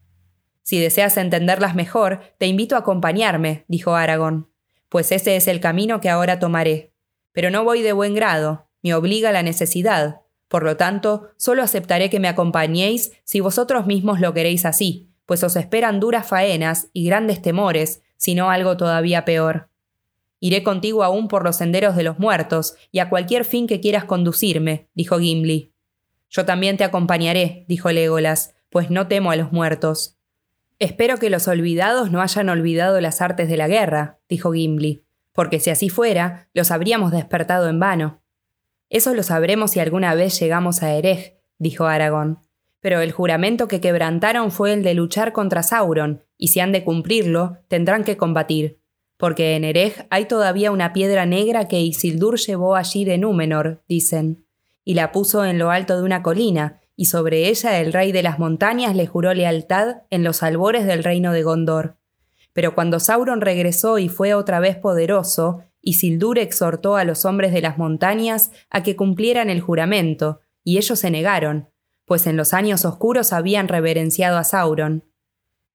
[0.62, 4.48] Si deseas entenderlas mejor, te invito a acompañarme, dijo Aragón,
[4.90, 6.94] pues ese es el camino que ahora tomaré.
[7.32, 10.22] Pero no voy de buen grado, me obliga la necesidad.
[10.50, 15.44] Por lo tanto, solo aceptaré que me acompañéis si vosotros mismos lo queréis así, pues
[15.44, 19.73] os esperan duras faenas y grandes temores, si no algo todavía peor.
[20.46, 24.04] Iré contigo aún por los senderos de los muertos, y a cualquier fin que quieras
[24.04, 25.72] conducirme, dijo Gimli.
[26.30, 30.18] Yo también te acompañaré, dijo Legolas, pues no temo a los muertos.
[30.80, 35.62] Espero que los olvidados no hayan olvidado las artes de la guerra, dijo Gimli, porque
[35.62, 38.22] si así fuera, los habríamos despertado en vano.
[38.90, 42.40] Eso lo sabremos si alguna vez llegamos a Erej, dijo Aragón.
[42.82, 46.84] Pero el juramento que quebrantaron fue el de luchar contra Sauron, y si han de
[46.84, 48.83] cumplirlo, tendrán que combatir.
[49.24, 54.46] Porque en Erej hay todavía una piedra negra que Isildur llevó allí de Númenor, dicen,
[54.84, 58.22] y la puso en lo alto de una colina, y sobre ella el rey de
[58.22, 61.96] las montañas le juró lealtad en los albores del reino de Gondor.
[62.52, 67.62] Pero cuando Sauron regresó y fue otra vez poderoso, Isildur exhortó a los hombres de
[67.62, 71.70] las montañas a que cumplieran el juramento, y ellos se negaron,
[72.04, 75.06] pues en los años oscuros habían reverenciado a Sauron.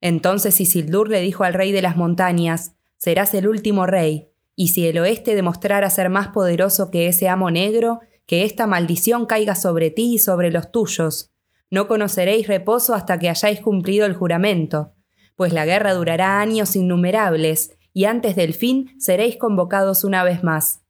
[0.02, 4.86] Entonces Isildur le dijo al rey de las montañas, Serás el último rey, y si
[4.86, 9.90] el oeste demostrara ser más poderoso que ese amo negro, que esta maldición caiga sobre
[9.90, 11.30] ti y sobre los tuyos.
[11.70, 14.92] No conoceréis reposo hasta que hayáis cumplido el juramento,
[15.36, 20.82] pues la guerra durará años innumerables, y antes del fin seréis convocados una vez más.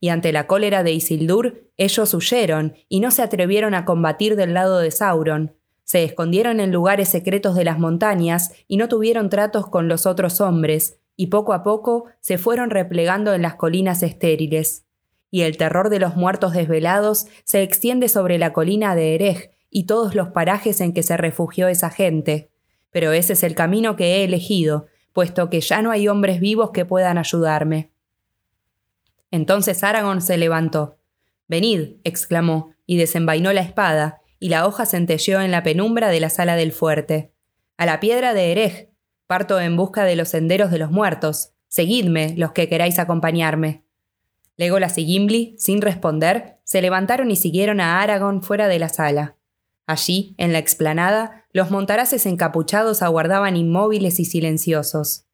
[0.00, 4.54] Y ante la cólera de Isildur, ellos huyeron y no se atrevieron a combatir del
[4.54, 5.56] lado de Sauron.
[5.82, 10.40] Se escondieron en lugares secretos de las montañas y no tuvieron tratos con los otros
[10.40, 14.86] hombres, y poco a poco se fueron replegando en las colinas estériles.
[15.32, 19.84] Y el terror de los muertos desvelados se extiende sobre la colina de Erej y
[19.84, 22.50] todos los parajes en que se refugió esa gente.
[22.90, 26.70] Pero ese es el camino que he elegido, puesto que ya no hay hombres vivos
[26.70, 27.90] que puedan ayudarme.
[29.32, 30.98] Entonces Aragorn se levantó.
[31.48, 36.30] Venid, exclamó, y desenvainó la espada, y la hoja centelleó en la penumbra de la
[36.30, 37.32] sala del fuerte.
[37.76, 38.87] A la piedra de Erej.
[39.28, 41.50] Parto en busca de los senderos de los muertos.
[41.68, 43.84] Seguidme, los que queráis acompañarme.
[44.56, 49.36] Legolas y Gimli, sin responder, se levantaron y siguieron a Aragorn fuera de la sala.
[49.86, 55.26] Allí, en la explanada, los montaraces encapuchados aguardaban inmóviles y silenciosos.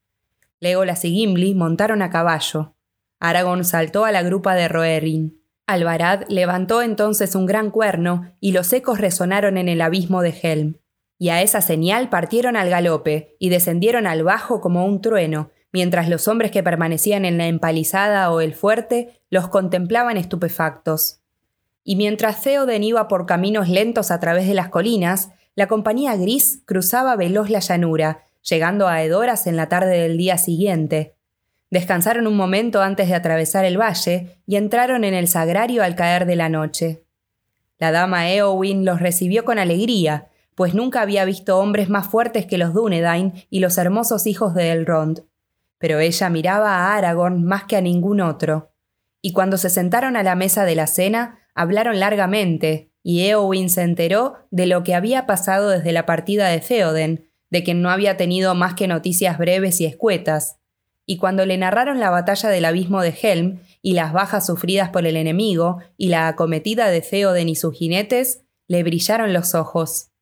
[0.58, 2.74] Legolas y Gimli montaron a caballo.
[3.20, 5.40] Aragorn saltó a la grupa de Roerin.
[5.68, 10.78] Alvarad levantó entonces un gran cuerno y los ecos resonaron en el abismo de Helm.
[11.18, 16.08] Y a esa señal partieron al galope y descendieron al bajo como un trueno, mientras
[16.08, 21.20] los hombres que permanecían en la empalizada o el fuerte los contemplaban estupefactos.
[21.82, 26.62] Y mientras Theoden iba por caminos lentos a través de las colinas, la compañía gris
[26.64, 31.14] cruzaba veloz la llanura, llegando a Edoras en la tarde del día siguiente.
[31.70, 36.26] Descansaron un momento antes de atravesar el valle y entraron en el sagrario al caer
[36.26, 37.04] de la noche.
[37.78, 42.58] La dama Eowyn los recibió con alegría, pues nunca había visto hombres más fuertes que
[42.58, 45.24] los Dúnedain y los hermosos hijos de Elrond.
[45.78, 48.72] Pero ella miraba a Aragorn más que a ningún otro.
[49.20, 53.82] Y cuando se sentaron a la mesa de la cena, hablaron largamente, y Eowyn se
[53.82, 58.16] enteró de lo que había pasado desde la partida de Theoden, de quien no había
[58.16, 60.58] tenido más que noticias breves y escuetas.
[61.06, 65.06] Y cuando le narraron la batalla del abismo de Helm, y las bajas sufridas por
[65.06, 70.13] el enemigo, y la acometida de Theoden y sus jinetes, le brillaron los ojos.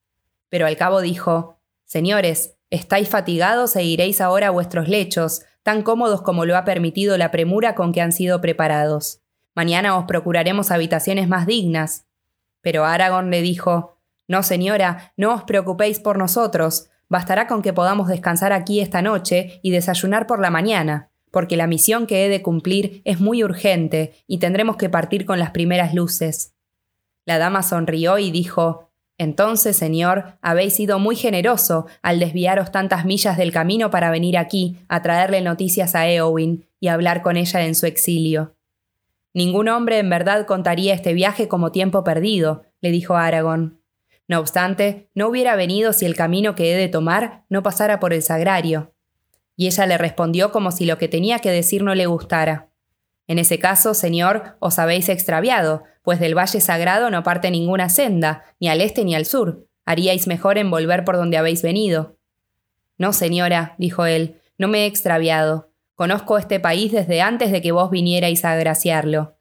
[0.53, 6.21] Pero al cabo dijo, Señores, estáis fatigados e iréis ahora a vuestros lechos, tan cómodos
[6.21, 9.23] como lo ha permitido la premura con que han sido preparados.
[9.55, 12.05] Mañana os procuraremos habitaciones más dignas.
[12.61, 13.97] Pero Aragorn le dijo
[14.29, 19.59] No, señora, no os preocupéis por nosotros, bastará con que podamos descansar aquí esta noche
[19.63, 24.23] y desayunar por la mañana, porque la misión que he de cumplir es muy urgente
[24.27, 26.55] y tendremos que partir con las primeras luces.
[27.25, 33.37] La dama sonrió y dijo Entonces, señor, habéis sido muy generoso al desviaros tantas millas
[33.37, 37.75] del camino para venir aquí a traerle noticias a Eowyn y hablar con ella en
[37.75, 38.57] su exilio.
[39.35, 43.81] Ningún hombre en verdad contaría este viaje como tiempo perdido, le dijo Aragón.
[44.29, 48.13] No obstante, no hubiera venido si el camino que he de tomar no pasara por
[48.13, 48.93] el sagrario.
[49.57, 52.71] Y ella le respondió como si lo que tenía que decir no le gustara.
[53.27, 58.45] En ese caso, señor, os habéis extraviado, pues del valle sagrado no parte ninguna senda,
[58.61, 59.67] ni al este ni al sur.
[59.85, 62.19] Haríais mejor en volver por donde habéis venido.
[62.99, 65.71] No, señora, dijo él, no me he extraviado.
[65.95, 69.37] Conozco este país desde antes de que vos vinierais a agraciarlo.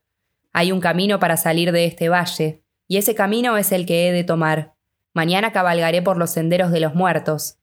[0.53, 4.11] Hay un camino para salir de este valle, y ese camino es el que he
[4.11, 4.73] de tomar.
[5.13, 7.57] Mañana cabalgaré por los senderos de los muertos.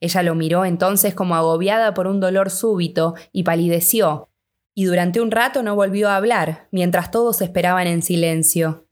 [0.00, 4.28] Ella lo miró entonces como agobiada por un dolor súbito y palideció,
[4.74, 8.86] y durante un rato no volvió a hablar, mientras todos esperaban en silencio.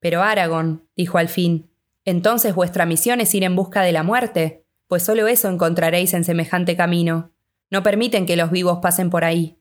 [0.00, 1.70] Pero Aragón, dijo al fin,
[2.04, 6.24] entonces vuestra misión es ir en busca de la muerte, pues solo eso encontraréis en
[6.24, 7.32] semejante camino.
[7.70, 9.60] No permiten que los vivos pasen por ahí.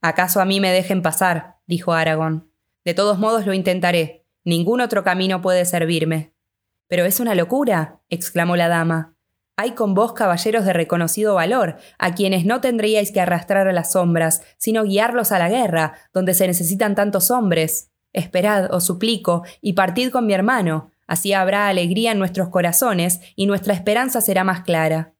[0.00, 1.56] ¿Acaso a mí me dejen pasar?
[1.66, 2.50] dijo Aragón.
[2.84, 4.24] De todos modos lo intentaré.
[4.44, 6.32] Ningún otro camino puede servirme.
[6.88, 9.11] Pero es una locura, exclamó la dama.
[9.62, 13.92] Hay con vos caballeros de reconocido valor, a quienes no tendríais que arrastrar a las
[13.92, 17.92] sombras, sino guiarlos a la guerra, donde se necesitan tantos hombres.
[18.12, 23.46] Esperad, os suplico, y partid con mi hermano, así habrá alegría en nuestros corazones, y
[23.46, 25.14] nuestra esperanza será más clara.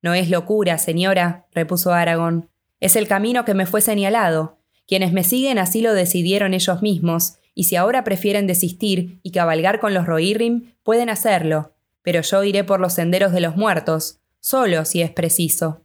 [0.00, 2.48] No es locura, señora, repuso Aragón.
[2.80, 4.56] Es el camino que me fue señalado.
[4.86, 9.78] Quienes me siguen así lo decidieron ellos mismos, y si ahora prefieren desistir y cabalgar
[9.78, 14.84] con los Rohirrim, pueden hacerlo, pero yo iré por los senderos de los muertos, solo
[14.84, 15.84] si es preciso.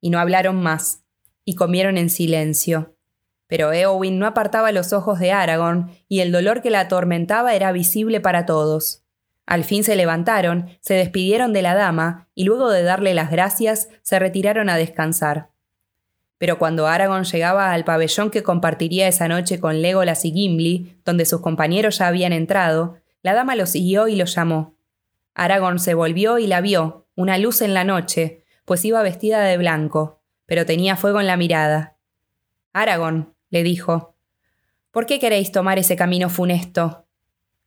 [0.00, 1.02] Y no hablaron más,
[1.44, 2.96] y comieron en silencio.
[3.46, 7.72] Pero Eowyn no apartaba los ojos de Aragorn, y el dolor que la atormentaba era
[7.72, 9.02] visible para todos.
[9.44, 13.88] Al fin se levantaron, se despidieron de la dama, y luego de darle las gracias,
[14.02, 15.50] se retiraron a descansar.
[16.38, 21.24] Pero cuando Aragorn llegaba al pabellón que compartiría esa noche con Legolas y Gimli, donde
[21.24, 24.74] sus compañeros ya habían entrado, la dama lo siguió y lo llamó.
[25.34, 29.56] Aragorn se volvió y la vio, una luz en la noche, pues iba vestida de
[29.56, 31.96] blanco, pero tenía fuego en la mirada.
[32.72, 34.16] Aragorn, le dijo,
[34.90, 37.06] ¿por qué queréis tomar ese camino funesto?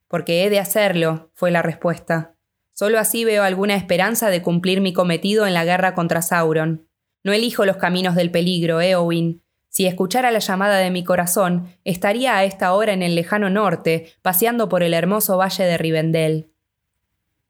[0.08, 2.36] Porque he de hacerlo, fue la respuesta.
[2.74, 6.88] Solo así veo alguna esperanza de cumplir mi cometido en la guerra contra Sauron.
[7.24, 9.42] No elijo los caminos del peligro, Eowyn.
[9.70, 14.14] Si escuchara la llamada de mi corazón, estaría a esta hora en el lejano norte,
[14.22, 16.52] paseando por el hermoso valle de Rivendell.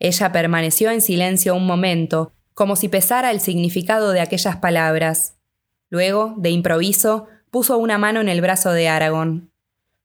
[0.05, 5.33] Ella permaneció en silencio un momento, como si pesara el significado de aquellas palabras.
[5.89, 9.49] Luego, de improviso, puso una mano en el brazo de Aragón.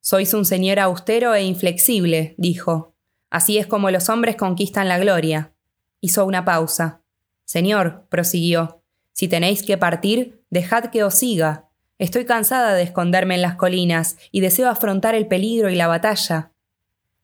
[0.01, 2.95] Sois un señor austero e inflexible, dijo.
[3.29, 5.53] Así es como los hombres conquistan la gloria.
[6.01, 7.03] Hizo una pausa.
[7.45, 8.81] Señor, prosiguió,
[9.13, 11.69] si tenéis que partir, dejad que os siga.
[11.99, 16.50] Estoy cansada de esconderme en las colinas y deseo afrontar el peligro y la batalla.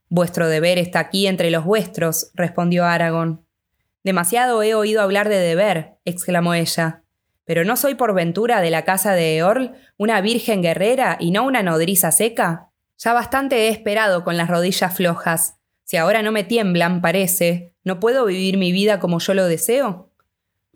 [0.09, 3.45] Vuestro deber está aquí entre los vuestros, respondió Aragón.
[4.05, 7.03] Demasiado he oído hablar de deber, exclamó ella.
[7.45, 11.45] Pero ¿no soy por ventura de la casa de Eorl una virgen guerrera y no
[11.45, 12.71] una nodriza seca?
[12.99, 15.57] Ya bastante he esperado con las rodillas flojas.
[15.83, 20.12] Si ahora no me tiemblan, parece, ¿no puedo vivir mi vida como yo lo deseo?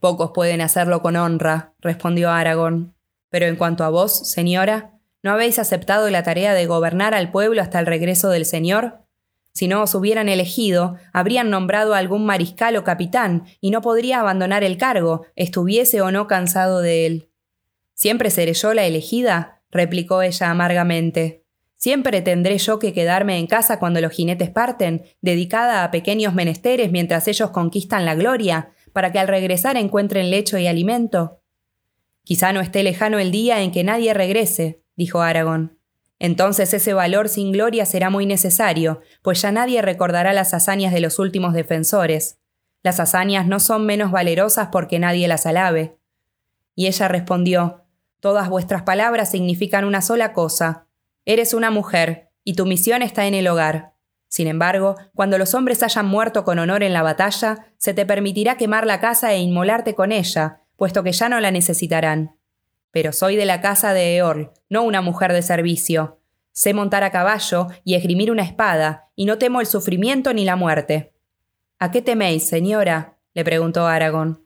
[0.01, 2.95] Pocos pueden hacerlo con honra, respondió Aragón.
[3.29, 7.63] Pero en cuanto a vos, señora, ¿no habéis aceptado la tarea de gobernar al pueblo
[7.63, 9.05] hasta el regreso del Señor?
[9.61, 14.19] Si no os hubieran elegido, habrían nombrado a algún mariscal o capitán, y no podría
[14.19, 17.29] abandonar el cargo, estuviese o no cansado de él.
[17.93, 19.61] ¿Siempre seré yo la elegida?
[19.71, 21.45] replicó ella amargamente.
[21.77, 26.91] ¿Siempre tendré yo que quedarme en casa cuando los jinetes parten, dedicada a pequeños menesteres
[26.91, 31.43] mientras ellos conquistan la gloria, para que al regresar encuentren lecho y alimento?
[32.25, 35.80] Quizá no esté lejano el día en que nadie regrese, dijo Aragón.
[36.21, 41.01] Entonces ese valor sin gloria será muy necesario, pues ya nadie recordará las hazañas de
[41.01, 42.39] los últimos defensores.
[42.83, 45.99] Las hazañas no son menos valerosas porque nadie las alabe.
[46.77, 47.85] Y ella respondió,
[48.21, 50.87] Todas vuestras palabras significan una sola cosa.
[51.25, 53.95] Eres una mujer, y tu misión está en el hogar.
[54.29, 58.59] Sin embargo, cuando los hombres hayan muerto con honor en la batalla, se te permitirá
[58.59, 62.37] quemar la casa e inmolarte con ella, puesto que ya no la necesitarán.
[62.91, 66.19] Pero soy de la casa de Eorl, no una mujer de servicio.
[66.53, 70.57] Sé montar a caballo y esgrimir una espada, y no temo el sufrimiento ni la
[70.57, 71.13] muerte.
[71.79, 73.17] ¿A qué teméis, señora?
[73.33, 74.45] le preguntó Aragón.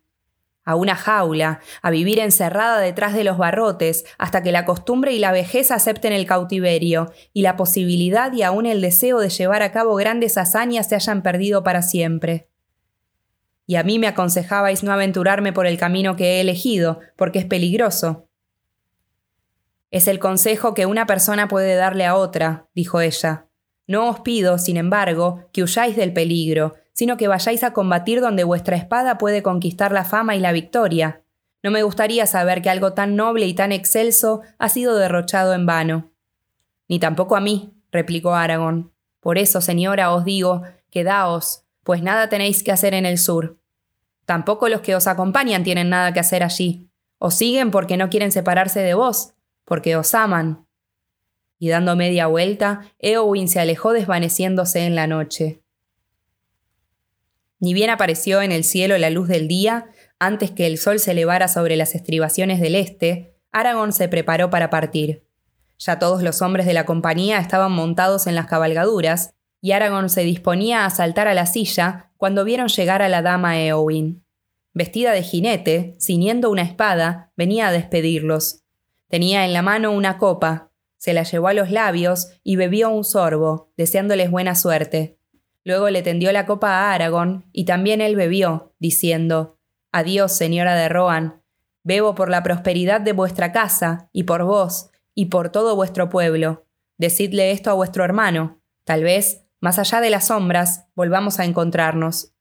[0.66, 5.18] A una jaula, a vivir encerrada detrás de los barrotes, hasta que la costumbre y
[5.18, 9.72] la vejez acepten el cautiverio, y la posibilidad y aún el deseo de llevar a
[9.72, 12.48] cabo grandes hazañas se hayan perdido para siempre.
[13.66, 17.46] Y a mí me aconsejabais no aventurarme por el camino que he elegido, porque es
[17.46, 18.28] peligroso.
[19.94, 23.46] Es el consejo que una persona puede darle a otra, dijo ella.
[23.86, 28.42] No os pido, sin embargo, que huyáis del peligro, sino que vayáis a combatir donde
[28.42, 31.22] vuestra espada puede conquistar la fama y la victoria.
[31.62, 35.64] No me gustaría saber que algo tan noble y tan excelso ha sido derrochado en
[35.64, 36.10] vano.
[36.88, 38.92] Ni tampoco a mí, replicó Aragón.
[39.20, 43.60] Por eso, señora, os digo, quedaos, pues nada tenéis que hacer en el sur.
[44.26, 46.90] Tampoco los que os acompañan tienen nada que hacer allí.
[47.18, 49.33] Os siguen porque no quieren separarse de vos,
[49.64, 50.66] porque os aman.
[51.58, 55.62] Y dando media vuelta, Eowyn se alejó desvaneciéndose en la noche.
[57.60, 59.86] Ni bien apareció en el cielo la luz del día,
[60.18, 64.68] antes que el sol se elevara sobre las estribaciones del este, Aragorn se preparó para
[64.68, 65.24] partir.
[65.78, 70.22] Ya todos los hombres de la compañía estaban montados en las cabalgaduras, y Aragorn se
[70.24, 74.24] disponía a saltar a la silla cuando vieron llegar a la dama Eowyn.
[74.74, 78.63] Vestida de jinete, ciñendo una espada, venía a despedirlos.
[79.14, 83.04] Tenía en la mano una copa, se la llevó a los labios y bebió un
[83.04, 85.20] sorbo, deseándoles buena suerte.
[85.62, 89.56] Luego le tendió la copa a Aragorn, y también él bebió, diciendo
[89.92, 91.40] Adiós, señora de Rohan.
[91.84, 96.66] Bebo por la prosperidad de vuestra casa, y por vos, y por todo vuestro pueblo.
[96.98, 98.62] Decidle esto a vuestro hermano.
[98.82, 102.32] Tal vez, más allá de las sombras, volvamos a encontrarnos.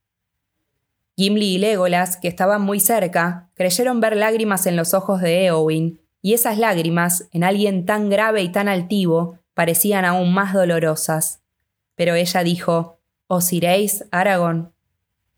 [1.18, 6.03] Gimli y Legolas, que estaban muy cerca, creyeron ver lágrimas en los ojos de Eowyn,
[6.24, 11.44] y esas lágrimas, en alguien tan grave y tan altivo, parecían aún más dolorosas.
[11.96, 12.98] Pero ella dijo,
[13.28, 14.74] ¿Os iréis, Aragón?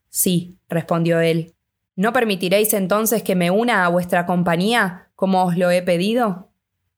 [0.09, 1.55] Sí, respondió él.
[1.95, 6.51] ¿No permitiréis entonces que me una a vuestra compañía, como os lo he pedido?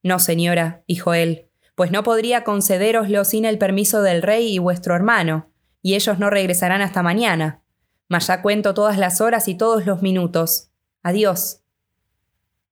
[0.03, 4.95] No, señora, dijo él, pues no podría concederoslo sin el permiso del rey y vuestro
[4.95, 5.49] hermano,
[5.81, 7.61] y ellos no regresarán hasta mañana.
[8.09, 10.71] Mas ya cuento todas las horas y todos los minutos.
[11.03, 11.61] Adiós.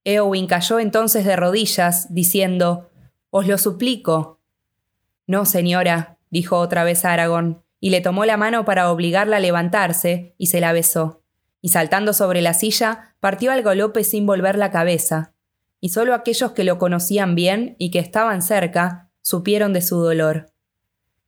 [0.05, 2.91] Eowyn cayó entonces de rodillas, diciendo
[3.31, 4.39] Os lo suplico.
[5.27, 10.35] No, señora, dijo otra vez Aragón, y le tomó la mano para obligarla a levantarse,
[10.37, 11.23] y se la besó.
[11.59, 15.33] Y saltando sobre la silla, partió al galope sin volver la cabeza.
[15.81, 20.51] Y solo aquellos que lo conocían bien y que estaban cerca supieron de su dolor.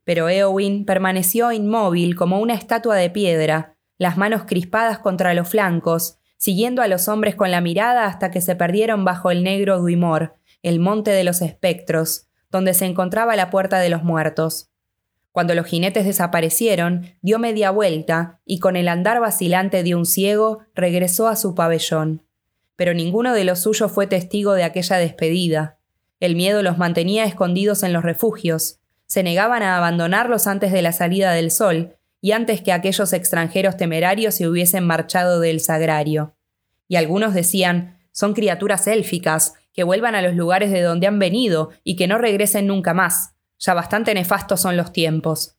[0.03, 6.19] Pero Eowyn permaneció inmóvil como una estatua de piedra, las manos crispadas contra los flancos,
[6.37, 10.35] siguiendo a los hombres con la mirada hasta que se perdieron bajo el negro Duimor,
[10.63, 14.69] el monte de los espectros, donde se encontraba la puerta de los muertos.
[15.31, 20.61] Cuando los jinetes desaparecieron, dio media vuelta y con el andar vacilante de un ciego
[20.73, 22.23] regresó a su pabellón.
[22.75, 25.77] Pero ninguno de los suyos fue testigo de aquella despedida.
[26.19, 28.79] El miedo los mantenía escondidos en los refugios.
[29.05, 31.96] Se negaban a abandonarlos antes de la salida del sol,
[32.27, 36.35] y antes que aquellos extranjeros temerarios se hubiesen marchado del sagrario.
[36.89, 41.69] Y algunos decían, son criaturas élficas, que vuelvan a los lugares de donde han venido
[41.85, 43.35] y que no regresen nunca más.
[43.59, 45.55] Ya bastante nefastos son los tiempos.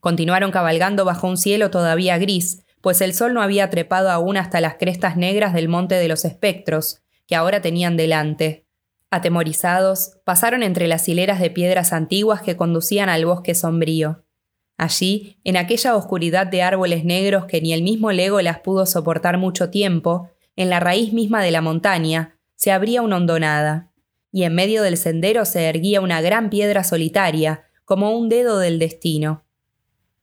[0.00, 4.60] Continuaron cabalgando bajo un cielo todavía gris, pues el sol no había trepado aún hasta
[4.60, 8.66] las crestas negras del monte de los espectros, que ahora tenían delante.
[9.12, 14.25] Atemorizados, pasaron entre las hileras de piedras antiguas que conducían al bosque sombrío.
[14.76, 19.70] Allí, en aquella oscuridad de árboles negros que ni el mismo Legolas pudo soportar mucho
[19.70, 23.90] tiempo, en la raíz misma de la montaña, se abría una hondonada,
[24.32, 28.78] y en medio del sendero se erguía una gran piedra solitaria, como un dedo del
[28.78, 29.44] destino.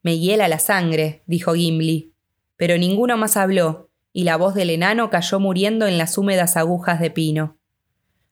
[0.02, 2.12] Me hiela la sangre, dijo Gimli.
[2.56, 7.00] Pero ninguno más habló, y la voz del enano cayó muriendo en las húmedas agujas
[7.00, 7.58] de pino.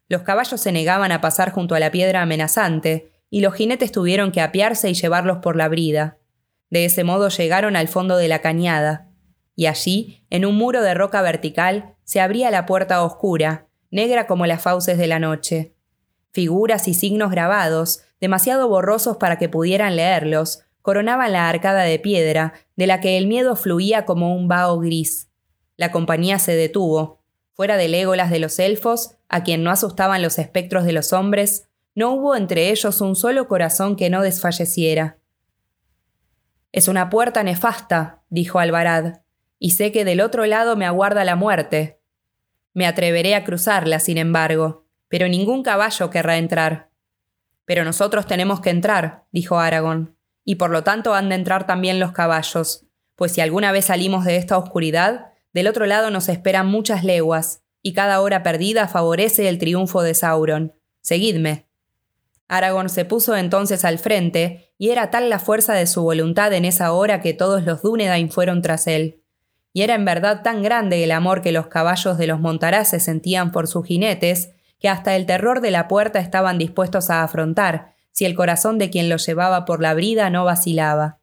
[0.09, 4.31] Los caballos se negaban a pasar junto a la piedra amenazante, y los jinetes tuvieron
[4.31, 6.19] que apiarse y llevarlos por la brida.
[6.69, 9.09] De ese modo llegaron al fondo de la cañada,
[9.57, 14.45] y allí, en un muro de roca vertical, se abría la puerta oscura, negra como
[14.45, 15.75] las fauces de la noche.
[16.33, 22.53] Figuras y signos grabados, demasiado borrosos para que pudieran leerlos, coronaban la arcada de piedra,
[22.77, 25.31] de la que el miedo fluía como un vaho gris.
[25.79, 27.23] La compañía se detuvo.
[27.55, 31.71] Fuera de Légolas de los elfos, a quien no asustaban los espectros de los hombres,
[31.95, 35.19] no hubo entre ellos un solo corazón que no desfalleciera.
[36.73, 39.21] Es una puerta nefasta, dijo Alvarad,
[39.59, 42.01] y sé que del otro lado me aguarda la muerte.
[42.73, 46.91] Me atreveré a cruzarla, sin embargo, pero ningún caballo querrá entrar.
[47.67, 52.01] Pero nosotros tenemos que entrar, dijo Aragón, y por lo tanto han de entrar también
[52.01, 56.67] los caballos, pues si alguna vez salimos de esta oscuridad, del otro lado nos esperan
[56.67, 60.75] muchas leguas, y cada hora perdida favorece el triunfo de Sauron.
[61.03, 61.69] Seguidme.
[62.53, 66.67] Aragorn se puso entonces al frente, y era tal la fuerza de su voluntad en
[66.67, 69.23] esa hora que todos los Dúnedain fueron tras él.
[69.73, 73.53] Y era en verdad tan grande el amor que los caballos de los montaraces sentían
[73.53, 78.27] por sus jinetes, que hasta el terror de la puerta estaban dispuestos a afrontar, si
[78.27, 81.21] el corazón de quien los llevaba por la brida no vacilaba.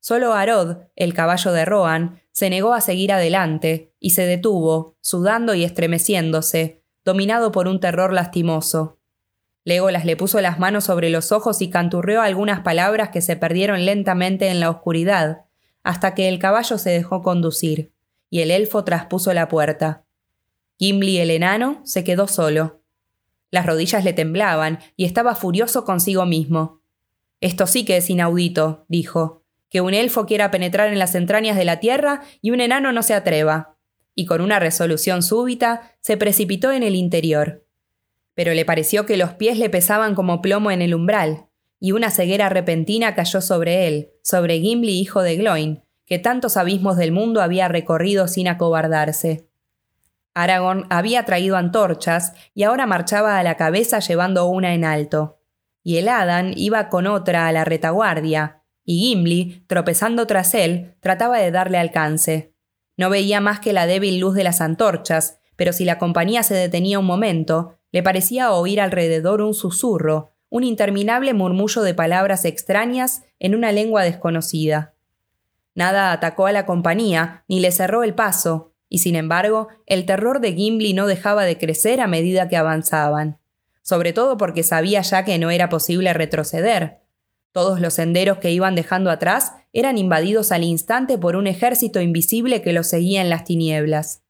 [0.00, 5.54] Solo Arod, el caballo de Rohan, se negó a seguir adelante, y se detuvo, sudando
[5.54, 8.95] y estremeciéndose, dominado por un terror lastimoso.
[9.66, 13.84] Legolas le puso las manos sobre los ojos y canturreó algunas palabras que se perdieron
[13.84, 15.46] lentamente en la oscuridad,
[15.82, 17.90] hasta que el caballo se dejó conducir,
[18.30, 20.04] y el elfo traspuso la puerta.
[20.78, 22.80] Gimli el enano se quedó solo.
[23.50, 26.80] Las rodillas le temblaban y estaba furioso consigo mismo.
[27.40, 31.64] Esto sí que es inaudito, dijo, que un elfo quiera penetrar en las entrañas de
[31.64, 33.74] la tierra y un enano no se atreva.
[34.14, 37.65] y con una resolución súbita se precipitó en el interior.
[38.36, 41.46] Pero le pareció que los pies le pesaban como plomo en el umbral,
[41.80, 46.96] y una ceguera repentina cayó sobre él, sobre Gimli hijo de Gloin, que tantos abismos
[46.96, 49.48] del mundo había recorrido sin acobardarse.
[50.34, 55.40] Aragorn había traído antorchas y ahora marchaba a la cabeza llevando una en alto.
[55.82, 61.38] Y el Adan iba con otra a la retaguardia, y Gimli, tropezando tras él, trataba
[61.38, 62.54] de darle alcance.
[62.98, 66.54] No veía más que la débil luz de las antorchas, pero si la compañía se
[66.54, 73.22] detenía un momento, le parecía oír alrededor un susurro, un interminable murmullo de palabras extrañas
[73.38, 74.92] en una lengua desconocida.
[75.74, 80.40] Nada atacó a la compañía, ni le cerró el paso, y sin embargo, el terror
[80.40, 83.38] de Gimli no dejaba de crecer a medida que avanzaban,
[83.80, 86.98] sobre todo porque sabía ya que no era posible retroceder.
[87.50, 92.60] Todos los senderos que iban dejando atrás eran invadidos al instante por un ejército invisible
[92.60, 94.20] que los seguía en las tinieblas.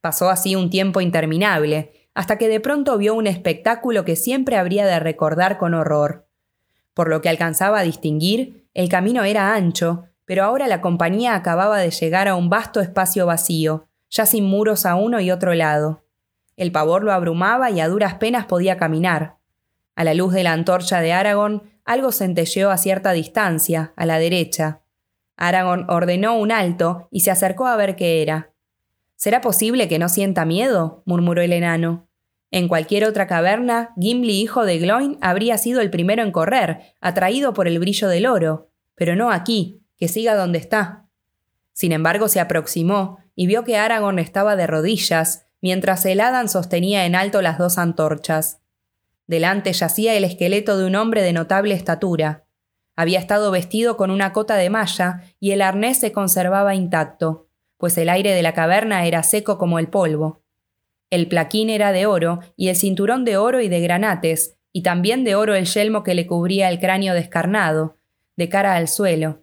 [0.00, 4.84] Pasó así un tiempo interminable, hasta que de pronto vio un espectáculo que siempre habría
[4.86, 6.26] de recordar con horror.
[6.92, 11.78] Por lo que alcanzaba a distinguir, el camino era ancho, pero ahora la compañía acababa
[11.78, 16.02] de llegar a un vasto espacio vacío, ya sin muros a uno y otro lado.
[16.56, 19.36] El pavor lo abrumaba y a duras penas podía caminar.
[19.94, 24.18] A la luz de la antorcha de Aragón, algo centelleó a cierta distancia, a la
[24.18, 24.80] derecha.
[25.36, 28.50] Aragón ordenó un alto y se acercó a ver qué era.
[29.14, 31.04] ¿Será posible que no sienta miedo?
[31.06, 32.07] murmuró el enano.
[32.50, 37.52] En cualquier otra caverna, Gimli, hijo de Gloin, habría sido el primero en correr, atraído
[37.52, 41.06] por el brillo del oro, pero no aquí, que siga donde está.
[41.72, 47.04] Sin embargo, se aproximó y vio que Aragorn estaba de rodillas, mientras el Adan sostenía
[47.04, 48.60] en alto las dos antorchas.
[49.26, 52.46] Delante yacía el esqueleto de un hombre de notable estatura.
[52.96, 57.96] Había estado vestido con una cota de malla y el arnés se conservaba intacto, pues
[57.98, 60.42] el aire de la caverna era seco como el polvo.
[61.10, 65.24] El plaquín era de oro y el cinturón de oro y de granates, y también
[65.24, 67.96] de oro el yelmo que le cubría el cráneo descarnado,
[68.36, 69.42] de cara al suelo.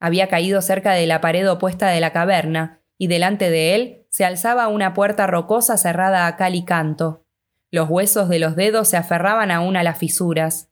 [0.00, 4.24] Había caído cerca de la pared opuesta de la caverna, y delante de él se
[4.24, 7.24] alzaba una puerta rocosa cerrada a cal y canto.
[7.70, 10.68] Los huesos de los dedos se aferraban aún a las fisuras.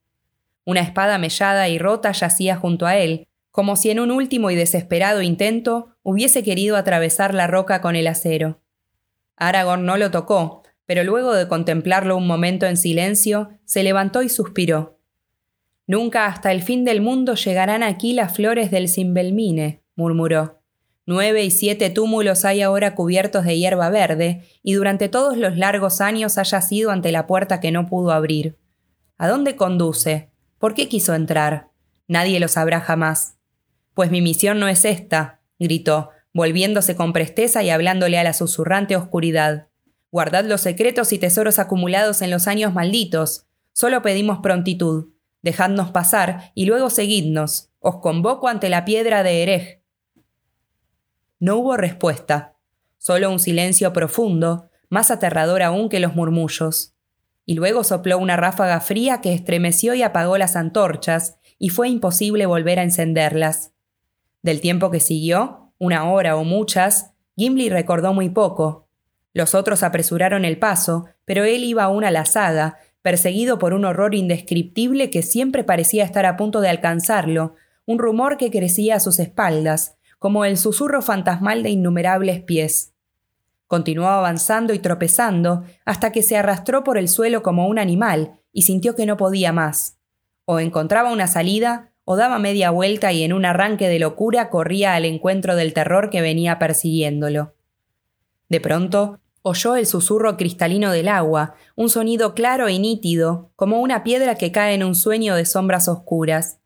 [0.64, 4.54] Una espada mellada y rota yacía junto a él, como si en un último y
[4.54, 8.61] desesperado intento hubiese querido atravesar la roca con el acero.
[9.36, 14.28] Aragorn no lo tocó, pero luego de contemplarlo un momento en silencio, se levantó y
[14.28, 14.98] suspiró.
[15.86, 20.60] Nunca hasta el fin del mundo llegarán aquí las flores del Simbelmine, murmuró.
[21.04, 26.00] Nueve y siete túmulos hay ahora cubiertos de hierba verde, y durante todos los largos
[26.00, 28.56] años haya sido ante la puerta que no pudo abrir.
[29.18, 30.30] ¿A dónde conduce?
[30.58, 31.70] ¿Por qué quiso entrar?
[32.06, 33.36] Nadie lo sabrá jamás.
[33.94, 38.96] Pues mi misión no es esta, gritó, volviéndose con presteza y hablándole a la susurrante
[38.96, 39.68] oscuridad.
[40.10, 43.46] Guardad los secretos y tesoros acumulados en los años malditos.
[43.72, 45.08] Solo pedimos prontitud.
[45.42, 47.70] Dejadnos pasar y luego seguidnos.
[47.80, 49.82] Os convoco ante la piedra de Herej.
[51.40, 52.54] No hubo respuesta,
[52.98, 56.94] solo un silencio profundo, más aterrador aún que los murmullos.
[57.44, 62.46] Y luego sopló una ráfaga fría que estremeció y apagó las antorchas, y fue imposible
[62.46, 63.72] volver a encenderlas.
[64.42, 68.86] Del tiempo que siguió, una hora o muchas, Gimli recordó muy poco.
[69.34, 73.84] Los otros apresuraron el paso, pero él iba aún a la saga, perseguido por un
[73.84, 79.00] horror indescriptible que siempre parecía estar a punto de alcanzarlo, un rumor que crecía a
[79.00, 82.92] sus espaldas, como el susurro fantasmal de innumerables pies.
[83.66, 88.62] Continuó avanzando y tropezando hasta que se arrastró por el suelo como un animal y
[88.62, 89.98] sintió que no podía más.
[90.44, 94.94] O encontraba una salida o daba media vuelta y en un arranque de locura corría
[94.94, 97.54] al encuentro del terror que venía persiguiéndolo.
[98.48, 104.04] De pronto, oyó el susurro cristalino del agua, un sonido claro y nítido, como una
[104.04, 106.58] piedra que cae en un sueño de sombras oscuras.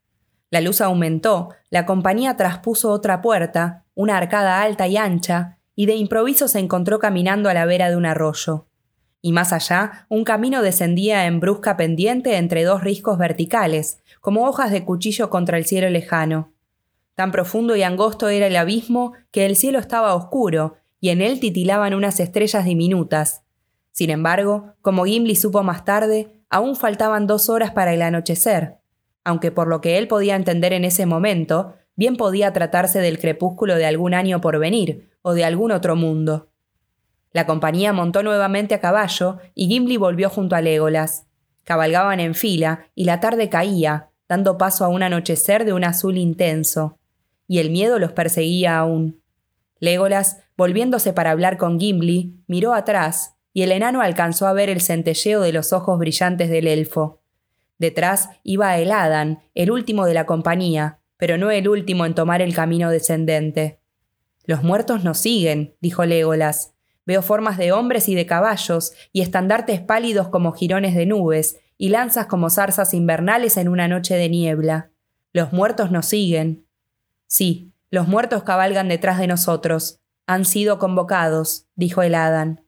[0.50, 5.94] La luz aumentó, la compañía traspuso otra puerta, una arcada alta y ancha, y de
[5.94, 8.66] improviso se encontró caminando a la vera de un arroyo.
[9.26, 14.70] Y más allá, un camino descendía en brusca pendiente entre dos riscos verticales, como hojas
[14.70, 16.52] de cuchillo contra el cielo lejano.
[17.16, 21.40] Tan profundo y angosto era el abismo que el cielo estaba oscuro, y en él
[21.40, 23.42] titilaban unas estrellas diminutas.
[23.90, 28.76] Sin embargo, como Gimli supo más tarde, aún faltaban dos horas para el anochecer,
[29.24, 33.74] aunque por lo que él podía entender en ese momento, bien podía tratarse del crepúsculo
[33.74, 36.46] de algún año por venir, o de algún otro mundo.
[37.36, 41.26] La compañía montó nuevamente a caballo y Gimli volvió junto a Legolas.
[41.64, 46.16] Cabalgaban en fila y la tarde caía, dando paso a un anochecer de un azul
[46.16, 46.98] intenso,
[47.46, 49.20] y el miedo los perseguía aún.
[49.80, 54.80] Legolas, volviéndose para hablar con Gimli, miró atrás, y el enano alcanzó a ver el
[54.80, 57.20] centelleo de los ojos brillantes del elfo.
[57.76, 62.40] Detrás iba el Adan, el último de la compañía, pero no el último en tomar
[62.40, 63.78] el camino descendente.
[64.46, 66.75] Los muertos nos siguen, dijo Legolas.
[67.06, 71.90] Veo formas de hombres y de caballos, y estandartes pálidos como jirones de nubes, y
[71.90, 74.90] lanzas como zarzas invernales en una noche de niebla.
[75.32, 76.66] Los muertos nos siguen.
[77.28, 80.00] Sí, los muertos cabalgan detrás de nosotros.
[80.26, 82.62] Han sido convocados, dijo el Adán.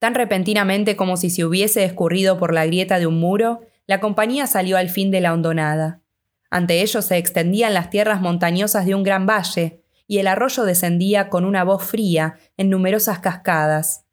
[0.00, 4.46] Tan repentinamente como si se hubiese escurrido por la grieta de un muro, la compañía
[4.46, 6.00] salió al fin de la hondonada.
[6.50, 11.28] Ante ellos se extendían las tierras montañosas de un gran valle, y el arroyo descendía
[11.28, 14.04] con una voz fría en numerosas cascadas.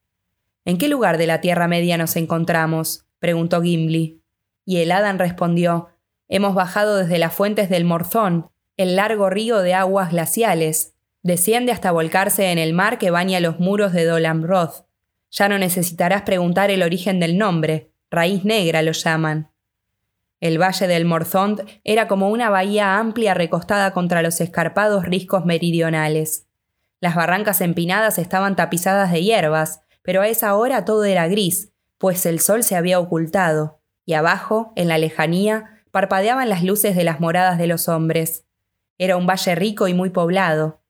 [0.66, 3.06] ¿En qué lugar de la Tierra Media nos encontramos?
[3.20, 4.22] preguntó Gimli.
[4.66, 5.90] Y el Adán respondió
[6.28, 10.96] Hemos bajado desde las fuentes del Morzón, el largo río de aguas glaciales.
[11.24, 14.86] Desciende hasta volcarse en el mar que baña los muros de Dolan Roth.
[15.30, 19.51] Ya no necesitarás preguntar el origen del nombre, raíz negra lo llaman.
[20.42, 26.48] El valle del Morzond era como una bahía amplia recostada contra los escarpados riscos meridionales.
[27.00, 32.26] Las barrancas empinadas estaban tapizadas de hierbas, pero a esa hora todo era gris, pues
[32.26, 37.20] el sol se había ocultado, y abajo, en la lejanía, parpadeaban las luces de las
[37.20, 38.46] moradas de los hombres.
[38.98, 40.82] Era un valle rico y muy poblado.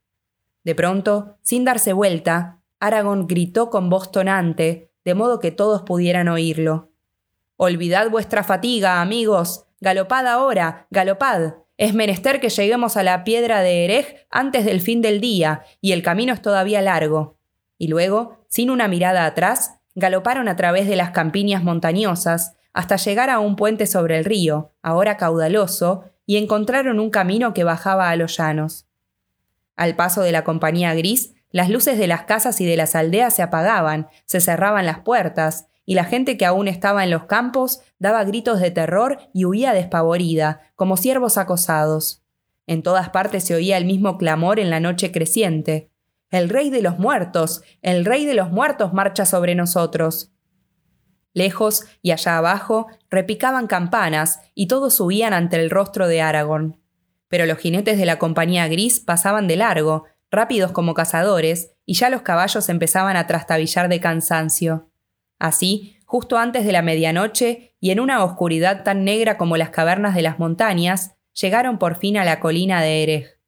[0.64, 6.30] De pronto, sin darse vuelta, Aragón gritó con voz tonante, de modo que todos pudieran
[6.30, 6.91] oírlo.
[7.64, 9.68] Olvidad vuestra fatiga, amigos.
[9.82, 11.58] Galopad ahora, galopad.
[11.78, 15.92] Es menester que lleguemos a la piedra de Erej antes del fin del día, y
[15.92, 17.38] el camino es todavía largo.
[17.78, 23.30] Y luego, sin una mirada atrás, galoparon a través de las campiñas montañosas hasta llegar
[23.30, 28.16] a un puente sobre el río, ahora caudaloso, y encontraron un camino que bajaba a
[28.16, 28.88] los llanos.
[29.76, 33.36] Al paso de la compañía gris, las luces de las casas y de las aldeas
[33.36, 37.82] se apagaban, se cerraban las puertas, y la gente que aún estaba en los campos
[38.00, 42.24] daba gritos de terror y huía despavorida, como ciervos acosados.
[42.66, 45.92] En todas partes se oía el mismo clamor en la noche creciente.
[46.30, 50.32] El rey de los muertos, el rey de los muertos marcha sobre nosotros.
[51.34, 56.80] Lejos y allá abajo repicaban campanas y todos huían ante el rostro de Aragorn.
[57.28, 62.10] Pero los jinetes de la compañía gris pasaban de largo, rápidos como cazadores, y ya
[62.10, 64.91] los caballos empezaban a trastabillar de cansancio.
[65.42, 70.14] Así, justo antes de la medianoche, y en una oscuridad tan negra como las cavernas
[70.14, 73.40] de las montañas, llegaron por fin a la colina de Erej.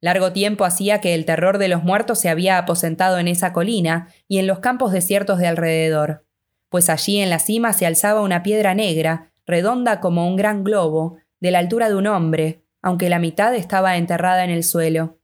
[0.00, 4.10] Largo tiempo hacía que el terror de los muertos se había aposentado en esa colina
[4.28, 6.24] y en los campos desiertos de alrededor,
[6.68, 11.16] pues allí en la cima se alzaba una piedra negra, redonda como un gran globo,
[11.40, 15.18] de la altura de un hombre, aunque la mitad estaba enterrada en el suelo.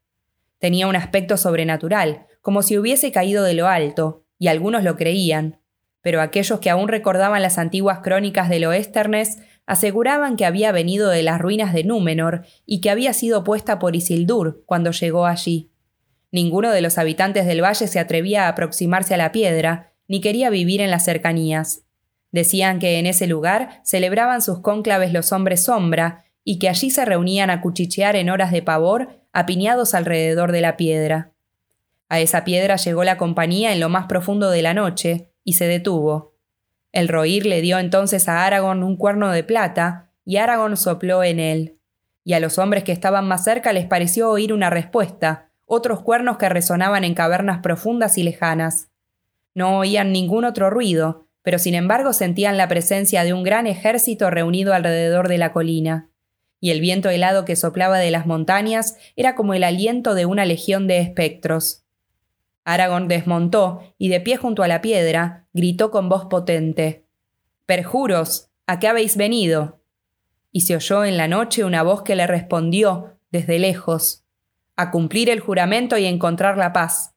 [0.58, 5.57] Tenía un aspecto sobrenatural, como si hubiese caído de lo alto, y algunos lo creían,
[6.02, 11.22] pero aquellos que aún recordaban las antiguas crónicas del Oesternes aseguraban que había venido de
[11.22, 15.70] las ruinas de Númenor y que había sido puesta por Isildur cuando llegó allí.
[16.30, 20.50] Ninguno de los habitantes del valle se atrevía a aproximarse a la piedra, ni quería
[20.50, 21.82] vivir en las cercanías.
[22.32, 27.04] Decían que en ese lugar celebraban sus cónclaves los hombres sombra y que allí se
[27.04, 31.32] reunían a cuchichear en horas de pavor, apiñados alrededor de la piedra.
[32.08, 35.66] A esa piedra llegó la compañía en lo más profundo de la noche, y se
[35.66, 36.34] detuvo.
[36.92, 41.40] El roír le dio entonces a Aragón un cuerno de plata, y Aragón sopló en
[41.40, 41.78] él.
[42.22, 46.36] Y a los hombres que estaban más cerca les pareció oír una respuesta, otros cuernos
[46.36, 48.90] que resonaban en cavernas profundas y lejanas.
[49.54, 54.28] No oían ningún otro ruido, pero sin embargo sentían la presencia de un gran ejército
[54.28, 56.10] reunido alrededor de la colina.
[56.60, 60.44] Y el viento helado que soplaba de las montañas era como el aliento de una
[60.44, 61.86] legión de espectros.
[62.68, 67.06] Aragorn desmontó y de pie junto a la piedra gritó con voz potente
[67.64, 69.80] Perjuros, ¿a qué habéis venido?
[70.52, 74.26] Y se oyó en la noche una voz que le respondió desde lejos
[74.76, 77.14] A cumplir el juramento y encontrar la paz.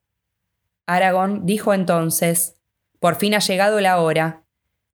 [0.86, 2.56] Aragorn dijo entonces
[2.98, 4.44] Por fin ha llegado la hora.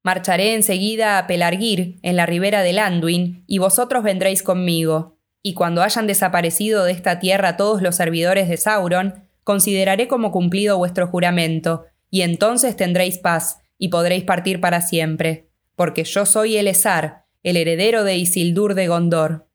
[0.03, 5.19] Marcharé enseguida a Pelargir, en la ribera del Anduin, y vosotros vendréis conmigo.
[5.41, 10.77] Y cuando hayan desaparecido de esta tierra todos los servidores de Sauron, consideraré como cumplido
[10.77, 16.69] vuestro juramento, y entonces tendréis paz, y podréis partir para siempre, porque yo soy el
[16.69, 19.49] Esar, el heredero de Isildur de Gondor.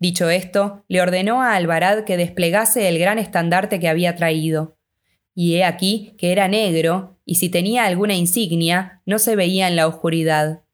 [0.00, 4.78] Dicho esto, le ordenó a Alvarad que desplegase el gran estandarte que había traído.
[5.32, 9.76] Y he aquí que era negro, y si tenía alguna insignia, no se veía en
[9.76, 10.64] la oscuridad.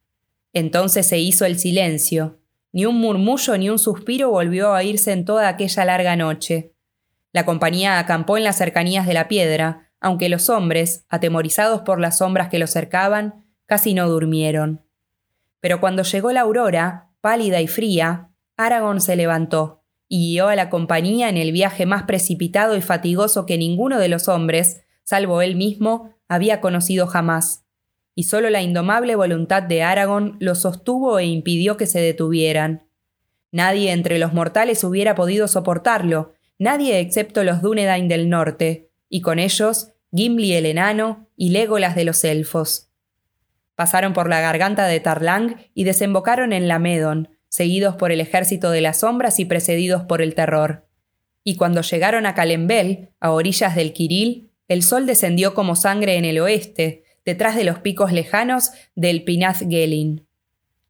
[0.55, 2.39] Entonces se hizo el silencio.
[2.73, 6.70] Ni un murmullo ni un suspiro volvió a oírse en toda aquella larga noche.
[7.33, 12.19] La compañía acampó en las cercanías de la piedra, aunque los hombres, atemorizados por las
[12.19, 14.85] sombras que los cercaban, casi no durmieron.
[15.61, 20.71] Pero cuando llegó la aurora, pálida y fría, Aragón se levantó y guió a la
[20.71, 25.55] compañía en el viaje más precipitado y fatigoso que ninguno de los hombres, salvo él
[25.55, 27.65] mismo, había conocido jamás.
[28.17, 32.89] Y solo la indomable voluntad de Aragón los sostuvo e impidió que se detuvieran.
[33.53, 39.41] Nadie entre los mortales hubiera podido soportarlo, nadie excepto los Dúnedain del norte, y con
[39.41, 42.91] ellos Gimli el enano y Legolas de los elfos.
[43.75, 48.71] Pasaron por la garganta de Tarlang y desembocaron en la Medon, seguidos por el ejército
[48.71, 50.87] de las sombras y precedidos por el terror.
[51.43, 56.27] Y cuando llegaron a Calembel, a orillas del Quiril, el sol descendió como sangre en
[56.27, 60.27] el oeste, detrás de los picos lejanos del Pinath Gelin.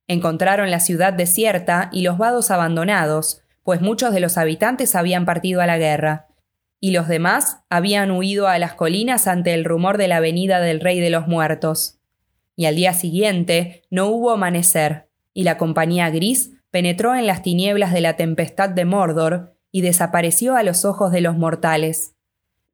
[0.09, 5.61] Encontraron la ciudad desierta y los vados abandonados, pues muchos de los habitantes habían partido
[5.61, 6.29] a la guerra,
[6.81, 10.81] y los demás habían huido a las colinas ante el rumor de la venida del
[10.81, 12.01] rey de los muertos
[12.61, 17.91] y al día siguiente no hubo amanecer, y la compañía gris penetró en las tinieblas
[17.91, 22.17] de la tempestad de Mordor y desapareció a los ojos de los mortales.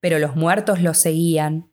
[0.01, 1.71] Pero los muertos los seguían.